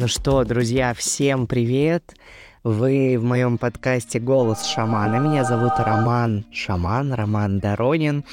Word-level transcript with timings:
Ну 0.00 0.06
что, 0.06 0.44
друзья, 0.44 0.94
всем 0.94 1.48
привет! 1.48 2.14
Вы 2.62 3.18
в 3.18 3.24
моем 3.24 3.58
подкасте 3.58 4.20
«Голос 4.20 4.64
шамана». 4.64 5.16
Меня 5.16 5.42
зовут 5.42 5.72
Роман 5.76 6.44
Шаман, 6.52 7.12
Роман 7.12 7.58
Доронин. 7.58 8.24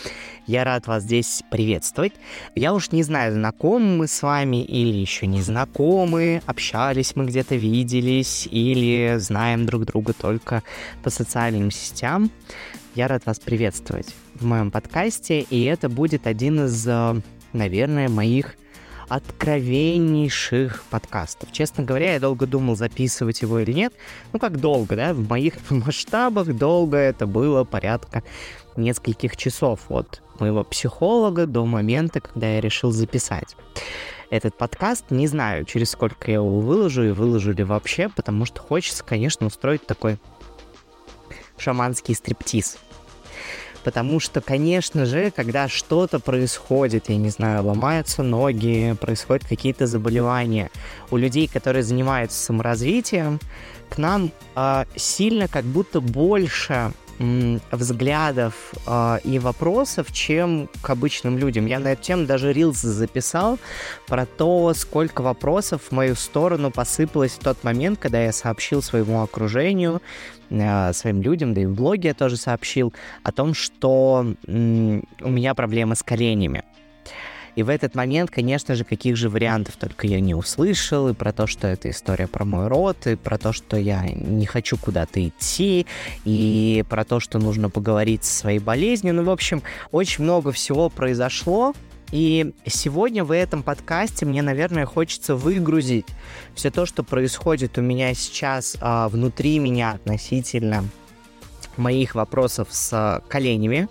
Я 0.46 0.63
рад 0.63 0.86
вас 0.86 1.01
здесь 1.01 1.41
приветствовать. 1.49 2.13
Я 2.54 2.71
уж 2.71 2.91
не 2.91 3.01
знаю, 3.01 3.33
знакомы 3.33 3.97
мы 3.97 4.07
с 4.07 4.21
вами 4.21 4.63
или 4.63 4.96
еще 4.96 5.25
не 5.25 5.42
знакомы, 5.42 6.43
общались 6.46 7.15
мы 7.15 7.25
где-то, 7.25 7.56
виделись 7.56 8.47
или 8.52 9.16
знаем 9.17 9.66
друг 9.66 9.85
друга 9.85 10.13
только 10.13 10.61
по 11.02 11.10
социальным 11.10 11.71
сетям. 11.71 12.29
Я 12.93 13.07
рад 13.07 13.25
вас 13.25 13.39
приветствовать 13.39 14.13
в 14.35 14.46
моем 14.46 14.70
подкасте, 14.70 15.42
и 15.42 15.63
это 15.63 15.89
будет 15.89 16.27
один 16.27 16.66
из, 16.66 16.88
э, 16.88 17.16
наверное, 17.53 18.07
моих 18.07 18.55
откровеннейших 19.08 20.84
подкастов. 20.89 21.52
Честно 21.52 21.84
говоря, 21.84 22.13
я 22.13 22.20
долго 22.20 22.48
думал, 22.48 22.75
записывать 22.75 23.41
его 23.41 23.59
или 23.59 23.71
нет. 23.71 23.93
Ну, 24.34 24.39
как 24.39 24.59
долго, 24.59 24.95
да? 24.95 25.13
В 25.13 25.27
моих 25.27 25.55
масштабах 25.70 26.53
долго 26.53 26.98
это 26.98 27.27
было 27.27 27.63
порядка 27.63 28.23
нескольких 28.76 29.38
часов 29.38 29.81
от 29.89 30.21
моего 30.39 30.63
психолога 30.63 31.45
до 31.45 31.65
момента, 31.65 32.20
когда 32.20 32.48
я 32.48 32.62
решил 32.62 32.91
записать 32.91 33.55
этот 34.29 34.57
подкаст. 34.57 35.12
Не 35.12 35.27
знаю, 35.27 35.65
через 35.65 35.91
сколько 35.91 36.29
я 36.29 36.35
его 36.35 36.59
выложу 36.59 37.03
и 37.03 37.12
выложу 37.12 37.53
ли 37.53 37.63
вообще, 37.63 38.09
потому 38.09 38.45
что 38.45 38.62
хочется, 38.62 39.03
конечно, 39.03 39.48
устроить 39.48 39.85
такой 39.85 40.17
шаманский 41.57 42.15
стриптиз. 42.15 42.77
Потому 43.85 44.20
что, 44.20 44.41
конечно 44.41 45.05
же, 45.05 45.30
когда 45.30 45.70
что-то 45.70 46.20
происходит, 46.20 47.07
я 47.09 47.17
не 47.17 47.30
знаю, 47.30 47.63
ломаются 47.63 48.23
ноги, 48.23 48.95
происходят 48.99 49.48
какие-то 49.48 49.85
заболевания 49.85 50.71
у 51.12 51.17
людей, 51.17 51.48
которые 51.48 51.84
занимаются 51.84 52.43
саморазвитием, 52.43 53.40
к 53.87 53.99
нам 53.99 54.32
э, 54.55 54.85
сильно 54.96 55.48
как 55.48 55.65
будто 55.65 56.01
больше 56.01 56.91
взглядов 57.71 58.74
э, 58.85 59.20
и 59.24 59.40
вопросов, 59.40 60.12
чем 60.12 60.70
к 60.81 60.90
обычным 60.90 61.37
людям. 61.37 61.65
Я 61.65 61.79
на 61.79 61.93
эту 61.93 62.04
тему 62.04 62.26
даже 62.26 62.52
рилс 62.52 62.81
записал 62.81 63.57
про 64.08 64.26
то, 64.26 64.74
сколько 64.74 65.22
вопросов 65.22 65.84
в 65.90 65.92
мою 65.92 66.16
сторону 66.16 66.72
посыпалось 66.72 67.34
в 67.34 67.40
тот 67.40 67.64
момент, 67.64 68.00
когда 68.00 68.22
я 68.22 68.34
сообщил 68.34 68.81
своему 68.81 69.22
окружению, 69.22 70.02
своим 70.50 71.22
людям, 71.22 71.54
да 71.54 71.62
и 71.62 71.66
в 71.66 71.76
блоге 71.76 72.10
я 72.10 72.14
тоже 72.14 72.38
сообщил 72.38 72.94
о 73.24 73.32
том, 73.32 73.54
что 73.54 74.26
э, 74.48 75.02
у 75.22 75.30
меня 75.30 75.54
проблемы 75.54 75.96
с 75.96 76.04
коленями. 76.04 76.64
И 77.56 77.64
в 77.64 77.70
этот 77.70 77.96
момент, 77.96 78.32
конечно 78.32 78.76
же, 78.76 78.84
каких 78.84 79.16
же 79.16 79.30
вариантов 79.30 79.78
только 79.78 80.08
я 80.08 80.20
не 80.20 80.36
услышал, 80.36 81.08
и 81.08 81.14
про 81.14 81.32
то, 81.32 81.48
что 81.48 81.68
это 81.68 81.90
история 81.90 82.28
про 82.28 82.44
мой 82.44 82.68
род, 82.68 83.08
и 83.08 83.16
про 83.16 83.38
то, 83.38 83.54
что 83.54 83.78
я 83.78 84.04
не 84.04 84.46
хочу 84.46 84.78
куда-то 84.78 85.26
идти, 85.26 85.86
и 86.26 86.84
про 86.90 87.06
то, 87.06 87.20
что 87.20 87.40
нужно 87.40 87.70
поговорить 87.70 88.26
со 88.26 88.40
своей 88.40 88.59
болезнью. 88.59 89.14
Ну, 89.14 89.24
в 89.24 89.30
общем, 89.30 89.64
очень 89.92 90.26
много 90.26 90.52
всего 90.52 90.90
произошло, 90.90 91.74
и 92.11 92.53
сегодня 92.66 93.23
в 93.23 93.31
этом 93.31 93.64
подкасте 93.64 94.25
мне, 94.25 94.42
наверное, 94.42 94.86
хочется 94.86 95.36
выгрузить 95.36 96.08
все 96.53 96.72
то, 96.72 96.86
что 96.86 97.03
происходит 97.03 97.78
у 97.78 97.81
меня 97.81 98.14
сейчас 98.14 98.78
а, 98.81 99.09
внутри 99.09 99.59
меня 99.59 99.92
относительно 99.92 100.86
моих 101.78 102.16
вопросов 102.16 102.70
с 102.72 103.22
коленями, 103.28 103.89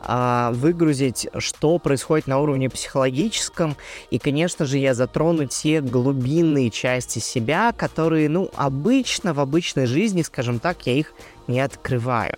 а, 0.00 0.52
выгрузить, 0.52 1.28
что 1.38 1.78
происходит 1.78 2.26
на 2.26 2.38
уровне 2.38 2.70
психологическом, 2.70 3.76
и, 4.10 4.18
конечно 4.18 4.64
же, 4.64 4.78
я 4.78 4.94
затрону 4.94 5.46
те 5.46 5.80
глубинные 5.80 6.70
части 6.70 7.18
себя, 7.18 7.72
которые, 7.72 8.28
ну, 8.28 8.50
обычно, 8.54 9.34
в 9.34 9.40
обычной 9.40 9.86
жизни, 9.86 10.22
скажем 10.22 10.60
так, 10.60 10.86
я 10.86 10.94
их 10.94 11.12
не 11.46 11.60
открываю. 11.60 12.36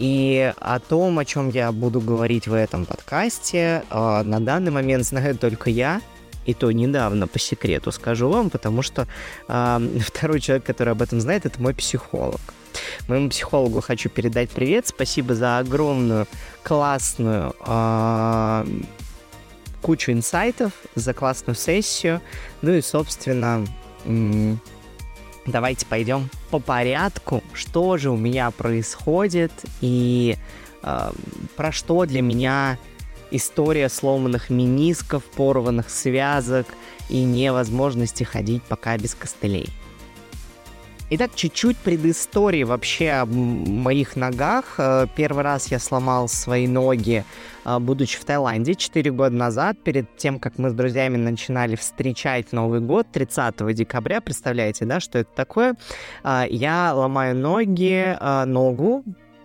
И 0.00 0.54
о 0.58 0.78
том, 0.78 1.18
о 1.18 1.26
чем 1.26 1.50
я 1.50 1.70
буду 1.72 2.00
говорить 2.00 2.48
в 2.48 2.54
этом 2.54 2.86
подкасте, 2.86 3.84
а, 3.90 4.22
на 4.22 4.40
данный 4.40 4.70
момент 4.70 5.04
знаю 5.04 5.36
только 5.36 5.68
я, 5.68 6.00
и 6.46 6.54
то 6.54 6.70
недавно, 6.72 7.28
по 7.28 7.38
секрету 7.38 7.92
скажу 7.92 8.30
вам, 8.30 8.48
потому 8.48 8.80
что 8.80 9.06
э, 9.46 9.98
второй 10.00 10.40
человек, 10.40 10.64
который 10.64 10.94
об 10.94 11.02
этом 11.02 11.20
знает, 11.20 11.44
это 11.44 11.60
мой 11.60 11.74
психолог. 11.74 12.40
Моему 13.08 13.28
психологу 13.28 13.82
хочу 13.82 14.08
передать 14.08 14.48
привет. 14.48 14.86
Спасибо 14.86 15.34
за 15.34 15.58
огромную, 15.58 16.26
классную 16.62 17.54
э, 17.66 18.66
кучу 19.82 20.12
инсайтов, 20.12 20.72
за 20.94 21.12
классную 21.12 21.56
сессию. 21.56 22.22
Ну 22.62 22.72
и, 22.72 22.80
собственно, 22.80 23.66
давайте 25.46 25.86
пойдем 25.86 26.28
по 26.50 26.58
порядку, 26.58 27.42
что 27.54 27.96
же 27.96 28.10
у 28.10 28.16
меня 28.16 28.50
происходит 28.50 29.52
и 29.80 30.36
э, 30.82 31.12
про 31.56 31.72
что 31.72 32.04
для 32.06 32.22
меня 32.22 32.78
история 33.30 33.88
сломанных 33.88 34.50
менисков, 34.50 35.24
порванных 35.24 35.90
связок 35.90 36.66
и 37.08 37.22
невозможности 37.22 38.24
ходить 38.24 38.62
пока 38.64 38.96
без 38.98 39.14
костылей. 39.14 39.68
Итак, 41.12 41.32
чуть-чуть 41.34 41.76
предыстории 41.76 42.62
вообще 42.62 43.10
о 43.10 43.26
моих 43.26 44.14
ногах. 44.14 44.76
Э, 44.78 45.06
первый 45.16 45.42
раз 45.42 45.66
я 45.72 45.80
сломал 45.80 46.28
свои 46.28 46.68
ноги, 46.68 47.24
э, 47.64 47.78
будучи 47.80 48.16
в 48.16 48.24
Таиланде 48.24 48.76
4 48.76 49.10
года 49.10 49.34
назад, 49.34 49.76
перед 49.82 50.16
тем, 50.16 50.38
как 50.38 50.56
мы 50.58 50.70
с 50.70 50.72
друзьями 50.72 51.16
начинали 51.16 51.74
встречать 51.74 52.52
Новый 52.52 52.78
год 52.78 53.08
30 53.10 53.72
декабря. 53.72 54.20
Представляете, 54.20 54.84
да, 54.84 55.00
что 55.00 55.18
это 55.18 55.30
такое? 55.34 55.74
Э, 56.22 56.44
я 56.48 56.94
ломаю 56.94 57.34
ноги, 57.34 58.16
ногу, 58.46 59.02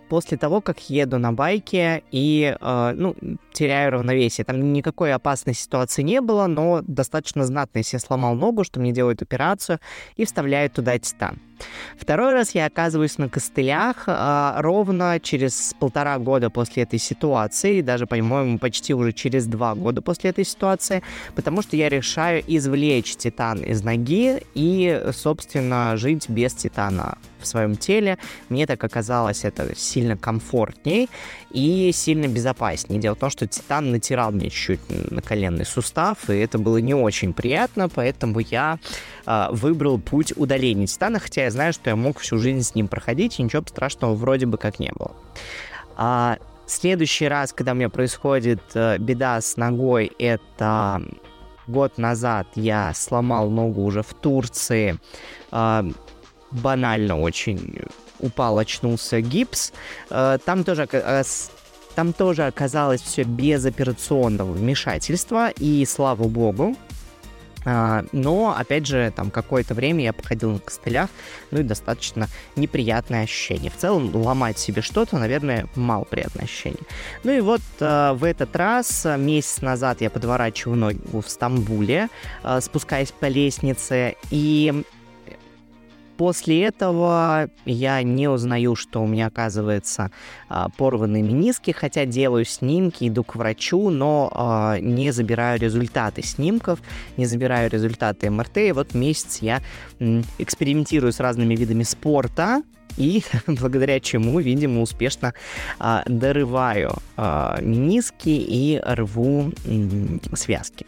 после 0.08 0.36
того, 0.36 0.60
как 0.60 0.88
еду 0.88 1.18
на 1.18 1.32
байке 1.32 2.02
и, 2.10 2.56
э, 2.58 2.92
ну, 2.94 3.16
теряю 3.56 3.92
равновесие. 3.92 4.44
Там 4.44 4.72
никакой 4.72 5.12
опасной 5.14 5.54
ситуации 5.54 6.02
не 6.02 6.20
было, 6.20 6.46
но 6.46 6.82
достаточно 6.86 7.44
знатно, 7.46 7.78
если 7.78 7.96
я 7.96 8.00
сломал 8.00 8.34
ногу, 8.34 8.64
что 8.64 8.80
мне 8.80 8.92
делают 8.92 9.22
операцию 9.22 9.80
и 10.16 10.24
вставляют 10.24 10.74
туда 10.74 10.98
титан. 10.98 11.40
Второй 11.98 12.32
раз 12.32 12.54
я 12.54 12.66
оказываюсь 12.66 13.16
на 13.16 13.28
костылях 13.28 14.04
а, 14.06 14.60
ровно 14.60 15.18
через 15.20 15.74
полтора 15.78 16.18
года 16.18 16.50
после 16.50 16.82
этой 16.82 16.98
ситуации, 16.98 17.80
даже, 17.80 18.06
по-моему, 18.06 18.58
почти 18.58 18.92
уже 18.92 19.12
через 19.12 19.46
два 19.46 19.74
года 19.74 20.02
после 20.02 20.30
этой 20.30 20.44
ситуации, 20.44 21.02
потому 21.34 21.62
что 21.62 21.76
я 21.76 21.88
решаю 21.88 22.42
извлечь 22.46 23.16
титан 23.16 23.62
из 23.62 23.82
ноги 23.82 24.42
и, 24.54 25.02
собственно, 25.12 25.96
жить 25.96 26.28
без 26.28 26.52
титана 26.52 27.16
в 27.40 27.46
своем 27.46 27.76
теле. 27.76 28.18
Мне 28.48 28.66
так 28.66 28.82
оказалось 28.82 29.44
это 29.44 29.74
сильно 29.76 30.16
комфортней 30.16 31.08
и 31.50 31.90
сильно 31.92 32.26
безопаснее. 32.26 33.00
Дело 33.00 33.14
в 33.14 33.18
том, 33.18 33.30
что 33.30 33.45
титан 33.46 33.90
натирал 33.90 34.32
мне 34.32 34.50
чуть-чуть 34.50 35.10
на 35.10 35.22
коленный 35.22 35.64
сустав, 35.64 36.30
и 36.30 36.36
это 36.36 36.58
было 36.58 36.78
не 36.78 36.94
очень 36.94 37.32
приятно, 37.32 37.88
поэтому 37.88 38.40
я 38.40 38.78
э, 39.26 39.46
выбрал 39.50 39.98
путь 39.98 40.32
удаления 40.36 40.86
титана, 40.86 41.18
хотя 41.18 41.44
я 41.44 41.50
знаю, 41.50 41.72
что 41.72 41.90
я 41.90 41.96
мог 41.96 42.18
всю 42.18 42.38
жизнь 42.38 42.62
с 42.62 42.74
ним 42.74 42.88
проходить, 42.88 43.38
и 43.38 43.42
ничего 43.42 43.62
страшного 43.66 44.14
вроде 44.14 44.46
бы 44.46 44.58
как 44.58 44.78
не 44.78 44.92
было. 44.92 45.12
А, 45.96 46.38
следующий 46.66 47.28
раз, 47.28 47.52
когда 47.52 47.72
у 47.72 47.74
меня 47.74 47.88
происходит 47.88 48.62
э, 48.74 48.98
беда 48.98 49.40
с 49.40 49.56
ногой, 49.56 50.12
это 50.18 51.02
год 51.66 51.98
назад 51.98 52.46
я 52.54 52.92
сломал 52.94 53.50
ногу 53.50 53.82
уже 53.82 54.02
в 54.02 54.14
Турции. 54.14 54.98
Э, 55.52 55.82
банально 56.50 57.20
очень 57.20 57.80
упал, 58.18 58.58
очнулся 58.58 59.20
гипс. 59.20 59.72
Э, 60.10 60.38
там 60.44 60.64
тоже 60.64 60.88
э, 60.90 61.22
там 61.96 62.12
тоже 62.12 62.46
оказалось 62.46 63.00
все 63.00 63.24
без 63.24 63.64
операционного 63.64 64.52
вмешательства, 64.52 65.48
и 65.48 65.84
слава 65.86 66.28
богу, 66.28 66.76
а, 67.64 68.04
но, 68.12 68.54
опять 68.56 68.86
же, 68.86 69.12
там 69.16 69.30
какое-то 69.30 69.74
время 69.74 70.04
я 70.04 70.12
походил 70.12 70.52
на 70.52 70.58
костылях, 70.58 71.08
ну 71.50 71.60
и 71.60 71.62
достаточно 71.62 72.28
неприятное 72.54 73.24
ощущение. 73.24 73.72
В 73.72 73.76
целом, 73.76 74.14
ломать 74.14 74.58
себе 74.58 74.82
что-то, 74.82 75.18
наверное, 75.18 75.66
мало 75.74 76.04
приятное 76.04 76.44
ощущение. 76.44 76.82
Ну 77.24 77.32
и 77.32 77.40
вот 77.40 77.62
э, 77.80 78.12
в 78.12 78.22
этот 78.22 78.54
раз, 78.54 79.06
месяц 79.16 79.62
назад, 79.62 80.00
я 80.02 80.10
подворачиваю 80.10 80.76
ногу 80.76 81.22
в 81.22 81.28
Стамбуле, 81.28 82.08
спускаясь 82.60 83.10
по 83.10 83.26
лестнице, 83.26 84.16
и 84.30 84.84
После 86.16 86.64
этого 86.64 87.50
я 87.64 88.02
не 88.02 88.28
узнаю, 88.28 88.74
что 88.74 89.02
у 89.02 89.06
меня 89.06 89.26
оказывается 89.26 90.10
а, 90.48 90.68
порванные 90.76 91.22
мениски, 91.22 91.72
хотя 91.72 92.06
делаю 92.06 92.44
снимки, 92.44 93.08
иду 93.08 93.22
к 93.22 93.36
врачу, 93.36 93.90
но 93.90 94.30
а, 94.32 94.78
не 94.78 95.10
забираю 95.10 95.60
результаты 95.60 96.22
снимков, 96.22 96.80
не 97.16 97.26
забираю 97.26 97.70
результаты 97.70 98.30
МРТ. 98.30 98.56
И 98.58 98.72
вот 98.72 98.94
месяц 98.94 99.38
я 99.42 99.60
экспериментирую 100.38 101.12
с 101.12 101.20
разными 101.20 101.54
видами 101.54 101.82
спорта, 101.82 102.62
и 102.96 103.22
благодаря 103.46 104.00
чему, 104.00 104.40
видимо, 104.40 104.80
успешно 104.80 105.34
а, 105.78 106.02
дорываю 106.06 106.94
а, 107.16 107.58
мениски 107.60 108.30
и 108.30 108.80
рву 108.82 109.52
м- 109.66 110.20
связки 110.34 110.86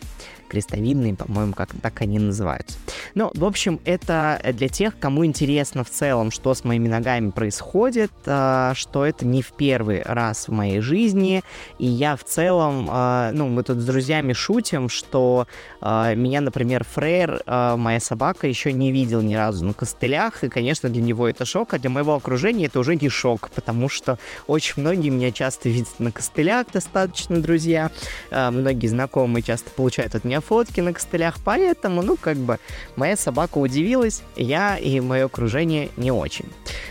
крестовидные, 0.49 1.15
по-моему, 1.15 1.53
как 1.53 1.71
так 1.83 2.01
они 2.01 2.19
называются. 2.19 2.79
Ну, 3.15 3.31
в 3.35 3.45
общем, 3.45 3.81
это 3.85 4.41
для 4.53 4.69
тех, 4.69 4.99
кому 4.99 5.25
интересно 5.25 5.85
в 5.85 5.91
целом, 5.91 6.31
что 6.31 6.55
с 6.55 6.65
моими 6.65 6.89
ногами 6.89 7.31
происходит, 7.31 8.13
а, 8.27 8.73
что 8.75 9.05
это 9.05 9.27
не 9.27 9.43
в 9.43 9.53
первый 9.53 10.03
раз 10.03 10.49
в 10.49 10.53
моей 10.53 10.81
жизни, 10.81 11.43
и 11.79 11.87
я 11.87 12.17
в 12.17 12.25
целом, 12.25 12.89
а, 12.91 13.31
ну, 13.33 13.49
мы 13.49 13.63
тут 13.63 13.79
с 13.79 13.85
друзьями 13.85 14.33
шутим, 14.33 14.89
что 14.89 15.47
а, 15.81 16.15
меня, 16.15 16.41
например, 16.41 16.85
Фрейр, 16.85 17.43
моя 17.47 18.01
собака, 18.01 18.47
еще 18.47 18.73
не 18.73 18.93
видел 18.93 19.21
ни 19.21 19.35
разу 19.35 19.65
на 19.65 19.73
костылях, 19.73 20.45
и, 20.45 20.49
конечно, 20.49 20.89
для 20.89 21.03
него 21.03 21.29
это 21.29 21.45
шок, 21.45 21.75
а 21.75 21.79
для 21.79 21.91
моего 21.91 22.15
окружения 22.15 22.67
это 22.67 22.81
уже 22.81 22.97
не 22.97 23.09
шок, 23.09 23.51
потому 23.55 23.89
что 23.89 24.19
очень 24.47 24.75
многие 24.79 25.11
меня 25.11 25.31
часто 25.33 25.69
видят 25.69 25.99
на 25.99 26.13
костылях 26.13 26.67
достаточно, 26.73 27.41
друзья, 27.41 27.91
многие 28.31 28.87
знакомые 28.87 29.43
часто 29.43 29.71
получают 29.71 30.15
от 30.15 30.25
меня 30.25 30.38
меня 30.39 30.41
фотки 30.41 30.81
на 30.81 30.93
костылях, 30.93 31.37
поэтому, 31.45 32.03
ну, 32.03 32.17
как 32.17 32.37
бы, 32.37 32.59
моя 32.97 33.17
собака 33.17 33.59
удивилась, 33.59 34.23
я 34.37 34.77
и 34.77 35.01
мое 35.01 35.27
окружение 35.27 35.91
не 35.97 36.11
очень. 36.11 36.47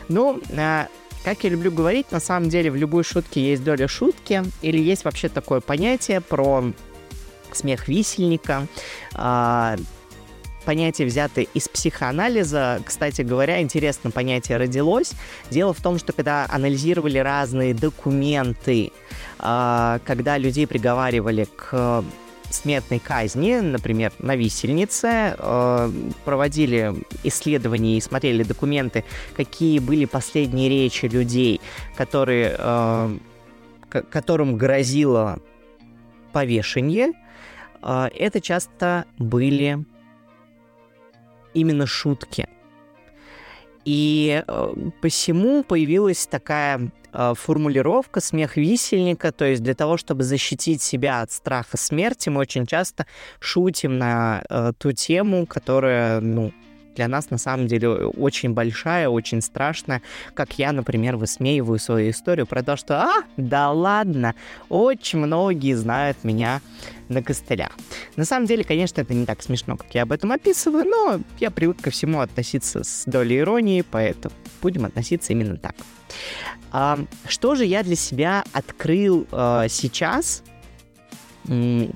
Ну, 0.09 0.41
а, 0.55 0.87
как 1.23 1.43
я 1.43 1.49
люблю 1.49 1.71
говорить, 1.71 2.11
на 2.11 2.19
самом 2.19 2.49
деле 2.49 2.71
в 2.71 2.75
любой 2.75 3.03
шутке 3.03 3.41
есть 3.41 3.63
доля 3.63 3.87
шутки, 3.87 4.43
или 4.61 4.79
есть 4.79 5.05
вообще 5.05 5.29
такое 5.29 5.59
понятие 5.59 6.21
про 6.21 6.63
смех 7.51 7.87
висельника, 7.87 8.67
а, 9.13 9.77
понятие, 10.65 11.07
взятое 11.07 11.47
из 11.53 11.69
психоанализа. 11.69 12.81
Кстати 12.85 13.21
говоря, 13.21 13.61
интересно 13.61 14.11
понятие 14.11 14.57
родилось. 14.57 15.13
Дело 15.49 15.73
в 15.73 15.81
том, 15.81 15.97
что 15.97 16.11
когда 16.11 16.45
анализировали 16.49 17.19
разные 17.19 17.73
документы, 17.73 18.91
а, 19.39 19.99
когда 20.05 20.37
людей 20.37 20.67
приговаривали 20.67 21.47
к 21.55 22.03
смертной 22.49 22.99
казни, 22.99 23.55
например, 23.55 24.13
на 24.19 24.35
висельнице, 24.35 25.35
э, 25.37 25.91
проводили 26.25 26.93
исследования 27.23 27.97
и 27.97 28.01
смотрели 28.01 28.43
документы, 28.43 29.03
какие 29.35 29.79
были 29.79 30.05
последние 30.05 30.69
речи 30.69 31.05
людей, 31.05 31.61
которые, 31.95 32.55
э, 32.57 33.17
которым 33.89 34.57
грозило 34.57 35.39
повешение, 36.31 37.13
э, 37.81 38.09
это 38.15 38.41
часто 38.41 39.05
были 39.17 39.85
именно 41.53 41.85
шутки. 41.85 42.47
И 43.87 44.43
э, 44.45 44.73
посему 44.99 45.63
появилась 45.63 46.27
такая 46.27 46.91
э, 47.13 47.33
формулировка 47.37 48.19
«смех 48.19 48.57
висельника», 48.57 49.31
то 49.31 49.45
есть 49.45 49.63
для 49.63 49.75
того, 49.75 49.95
чтобы 49.95 50.23
защитить 50.23 50.81
себя 50.81 51.21
от 51.21 51.31
страха 51.31 51.77
смерти, 51.77 52.27
мы 52.27 52.41
очень 52.41 52.65
часто 52.65 53.05
шутим 53.39 53.97
на 53.97 54.43
э, 54.49 54.73
ту 54.77 54.91
тему, 54.91 55.45
которая, 55.45 56.19
ну, 56.19 56.51
для 56.97 57.07
нас 57.07 57.29
на 57.29 57.37
самом 57.37 57.67
деле 57.67 57.89
очень 57.89 58.53
большая, 58.53 59.07
очень 59.07 59.41
страшная, 59.41 60.01
как 60.33 60.59
я, 60.59 60.71
например, 60.71 61.15
высмеиваю 61.15 61.79
свою 61.79 62.09
историю 62.09 62.45
про 62.47 62.63
то, 62.63 62.75
что 62.75 63.01
«А, 63.01 63.23
да 63.37 63.71
ладно, 63.71 64.35
очень 64.67 65.19
многие 65.19 65.75
знают 65.75 66.17
меня 66.23 66.61
на 67.07 67.23
костылях». 67.23 67.71
На 68.15 68.25
самом 68.25 68.47
деле, 68.47 68.63
конечно, 68.63 68.99
это 68.99 69.13
не 69.13 69.25
так 69.25 69.41
смешно, 69.43 69.77
как 69.77 69.93
я 69.93 70.03
об 70.03 70.11
этом 70.11 70.31
описываю, 70.31 70.85
но 70.85 71.19
я 71.39 71.51
привык 71.51 71.81
ко 71.81 71.91
всему 71.91 72.19
относиться 72.19 72.83
с 72.83 73.03
долей 73.05 73.39
иронии, 73.39 73.83
поэтому 73.89 74.33
будем 74.61 74.85
относиться 74.85 75.33
именно 75.33 75.57
так. 75.57 75.75
А, 76.71 76.99
что 77.27 77.55
же 77.55 77.65
я 77.65 77.83
для 77.83 77.95
себя 77.95 78.43
открыл 78.53 79.27
а, 79.31 79.67
сейчас, 79.67 80.43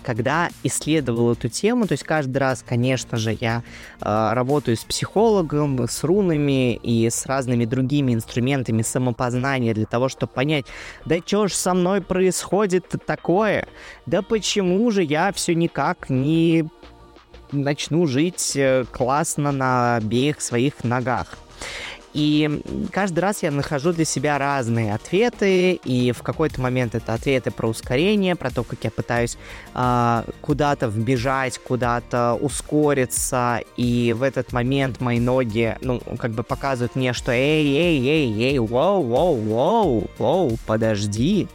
когда 0.03 0.49
исследовал 0.63 1.33
эту 1.33 1.49
тему, 1.49 1.87
то 1.87 1.93
есть 1.93 2.03
каждый 2.03 2.37
раз, 2.37 2.63
конечно 2.67 3.17
же, 3.17 3.37
я 3.39 3.63
э, 3.99 4.33
работаю 4.33 4.77
с 4.77 4.83
психологом, 4.83 5.87
с 5.87 6.03
рунами 6.03 6.75
и 6.75 7.09
с 7.09 7.25
разными 7.25 7.65
другими 7.65 8.13
инструментами 8.13 8.81
самопознания 8.81 9.73
для 9.73 9.85
того, 9.85 10.09
чтобы 10.09 10.31
понять, 10.33 10.65
да 11.05 11.17
что 11.25 11.47
ж 11.47 11.53
со 11.53 11.73
мной 11.73 12.01
происходит 12.01 12.85
такое, 13.05 13.67
да 14.05 14.21
почему 14.21 14.89
же 14.91 15.03
я 15.03 15.31
все 15.33 15.53
никак 15.53 16.09
не 16.09 16.65
начну 17.51 18.07
жить 18.07 18.53
э, 18.55 18.85
классно 18.89 19.51
на 19.51 19.97
обеих 19.97 20.41
своих 20.41 20.83
ногах. 20.83 21.37
И 22.13 22.61
каждый 22.91 23.19
раз 23.19 23.43
я 23.43 23.51
нахожу 23.51 23.93
для 23.93 24.05
себя 24.05 24.37
разные 24.37 24.93
ответы, 24.93 25.73
и 25.73 26.11
в 26.11 26.23
какой-то 26.23 26.59
момент 26.61 26.95
это 26.95 27.13
ответы 27.13 27.51
про 27.51 27.67
ускорение, 27.67 28.35
про 28.35 28.51
то, 28.51 28.63
как 28.63 28.83
я 28.83 28.91
пытаюсь 28.91 29.37
э, 29.73 30.23
куда-то 30.41 30.87
вбежать, 30.87 31.57
куда-то 31.59 32.33
ускориться, 32.33 33.61
и 33.77 34.13
в 34.17 34.23
этот 34.23 34.51
момент 34.51 34.99
мои 34.99 35.19
ноги, 35.19 35.77
ну, 35.81 36.01
как 36.17 36.31
бы 36.31 36.43
показывают 36.43 36.95
мне, 36.95 37.13
что 37.13 37.31
эй, 37.31 37.65
эй, 37.65 38.07
эй, 38.07 38.43
эй, 38.43 38.59
воу, 38.59 39.03
воу, 39.03 39.35
воу, 39.35 40.09
воу, 40.17 40.57
подожди, 40.65 41.47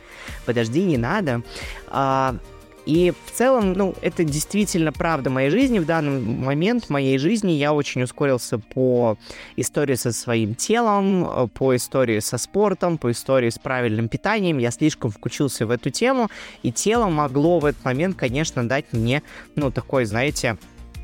подожди, 0.47 0.83
не 0.83 0.97
надо. 0.97 1.43
Э, 1.89 2.39
и 2.87 3.13
в 3.27 3.33
целом, 3.33 3.73
ну, 3.73 3.95
это 4.01 4.23
действительно 4.23 4.93
правда 4.93 5.29
моей 5.29 5.51
жизни. 5.51 5.81
В 5.81 5.87
данный 5.87 6.21
момент 6.21 6.89
моей 6.89 7.19
жизни 7.19 7.51
я 7.51 7.73
очень 7.73 8.05
ускорился 8.05 8.59
по 8.59 9.19
истории 9.57 9.97
со 9.97 10.13
своим 10.13 10.55
телом, 10.55 11.51
по 11.53 11.75
истории 11.75 12.21
со 12.21 12.39
спортом, 12.39 12.97
по 12.97 13.11
истории 13.11 13.51
с 13.51 13.59
правильным 13.59 14.09
питанием. 14.09 14.59
Я 14.59 14.71
слишком 14.71 15.11
включился 15.11 15.67
в 15.67 15.73
эту 15.73 15.91
тему, 15.91 16.31
и 16.63 16.71
тело 16.71 17.09
могло 17.09 17.59
в 17.59 17.65
этот 17.65 17.85
момент, 17.85 18.17
конечно, 18.17 18.67
дать 18.67 18.93
мне, 18.93 19.25
ну, 19.57 19.73
такой, 19.73 20.05
знаете, 20.05 20.57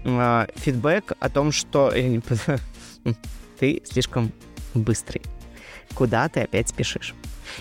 э, 0.05 0.47
фидбэк 0.55 1.15
о 1.19 1.29
том, 1.29 1.51
что 1.51 1.93
ты 3.59 3.83
слишком 3.85 4.31
быстрый. 4.75 5.23
Куда 5.95 6.29
ты 6.29 6.43
опять 6.43 6.69
спешишь? 6.69 7.15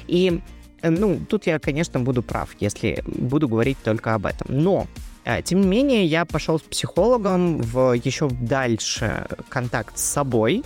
И 0.07 0.41
Э, 0.41 0.60
ну, 0.83 1.19
тут 1.29 1.47
я, 1.47 1.59
конечно, 1.59 1.99
буду 1.99 2.23
прав, 2.23 2.49
если 2.59 3.03
буду 3.05 3.47
говорить 3.47 3.77
только 3.83 4.13
об 4.13 4.25
этом. 4.25 4.47
Но 4.49 4.87
э, 5.25 5.41
тем 5.41 5.61
не 5.61 5.67
менее, 5.67 6.05
я 6.05 6.25
пошел 6.25 6.59
с 6.59 6.63
психологом 6.63 7.61
в 7.61 7.93
еще 7.93 8.29
дальше 8.29 9.27
контакт 9.49 9.97
с 9.97 10.03
собой 10.03 10.63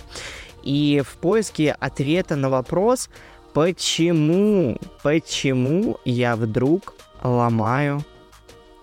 и 0.62 1.02
в 1.06 1.16
поиске 1.18 1.76
ответа 1.78 2.36
на 2.36 2.50
вопрос, 2.50 3.08
почему, 3.52 4.78
почему 5.02 5.98
я 6.04 6.36
вдруг 6.36 6.94
ломаю 7.22 8.04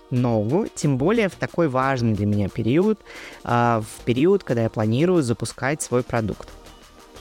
ногу, 0.10 0.68
тем 0.74 0.98
более 0.98 1.28
в 1.28 1.36
такой 1.36 1.68
важный 1.68 2.14
для 2.14 2.26
меня 2.26 2.48
период, 2.48 3.00
э, 3.44 3.82
в 3.82 4.04
период, 4.06 4.44
когда 4.44 4.64
я 4.64 4.70
планирую 4.70 5.24
запускать 5.24 5.82
свой 5.82 6.04
продукт. 6.04 6.48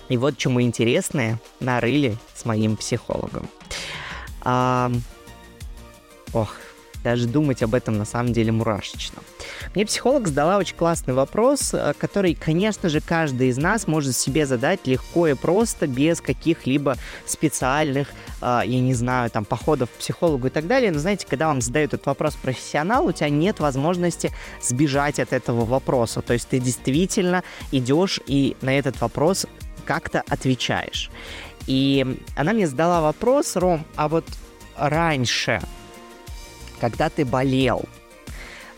И 0.08 0.16
вот 0.16 0.36
чему 0.36 0.60
интересное 0.60 1.38
нарыли 1.60 2.16
с 2.34 2.44
моим 2.44 2.76
психологом. 2.76 3.48
А... 4.42 4.90
Ох, 6.32 6.56
даже 7.02 7.26
думать 7.26 7.62
об 7.62 7.74
этом 7.74 7.98
на 7.98 8.04
самом 8.04 8.32
деле 8.32 8.52
мурашечно. 8.52 9.22
Мне 9.74 9.84
психолог 9.86 10.28
задала 10.28 10.58
очень 10.58 10.76
классный 10.76 11.14
вопрос, 11.14 11.74
э, 11.74 11.94
который, 11.98 12.34
конечно 12.34 12.88
же, 12.88 13.00
каждый 13.00 13.48
из 13.48 13.58
нас 13.58 13.86
может 13.86 14.16
себе 14.16 14.46
задать 14.46 14.86
легко 14.86 15.26
и 15.26 15.34
просто, 15.34 15.86
без 15.86 16.20
каких-либо 16.20 16.96
специальных, 17.26 18.08
э, 18.40 18.62
я 18.64 18.80
не 18.80 18.94
знаю, 18.94 19.30
там, 19.30 19.44
походов 19.44 19.90
к 19.90 19.94
психологу 19.94 20.46
и 20.46 20.50
так 20.50 20.66
далее. 20.66 20.90
Но 20.92 20.98
знаете, 20.98 21.26
когда 21.28 21.48
вам 21.48 21.60
задают 21.60 21.94
этот 21.94 22.06
вопрос 22.06 22.36
профессионал, 22.36 23.06
у 23.06 23.12
тебя 23.12 23.28
нет 23.28 23.60
возможности 23.60 24.32
сбежать 24.62 25.18
от 25.18 25.32
этого 25.32 25.64
вопроса. 25.64 26.22
То 26.22 26.32
есть 26.32 26.48
ты 26.48 26.58
действительно 26.58 27.42
идешь 27.72 28.20
и 28.26 28.56
на 28.60 28.78
этот 28.78 29.00
вопрос 29.00 29.46
как-то 29.82 30.22
отвечаешь. 30.28 31.10
И 31.66 32.18
она 32.36 32.52
мне 32.52 32.66
задала 32.66 33.00
вопрос, 33.00 33.56
Ром, 33.56 33.84
а 33.96 34.08
вот 34.08 34.24
раньше, 34.76 35.60
когда 36.80 37.08
ты 37.08 37.24
болел, 37.24 37.84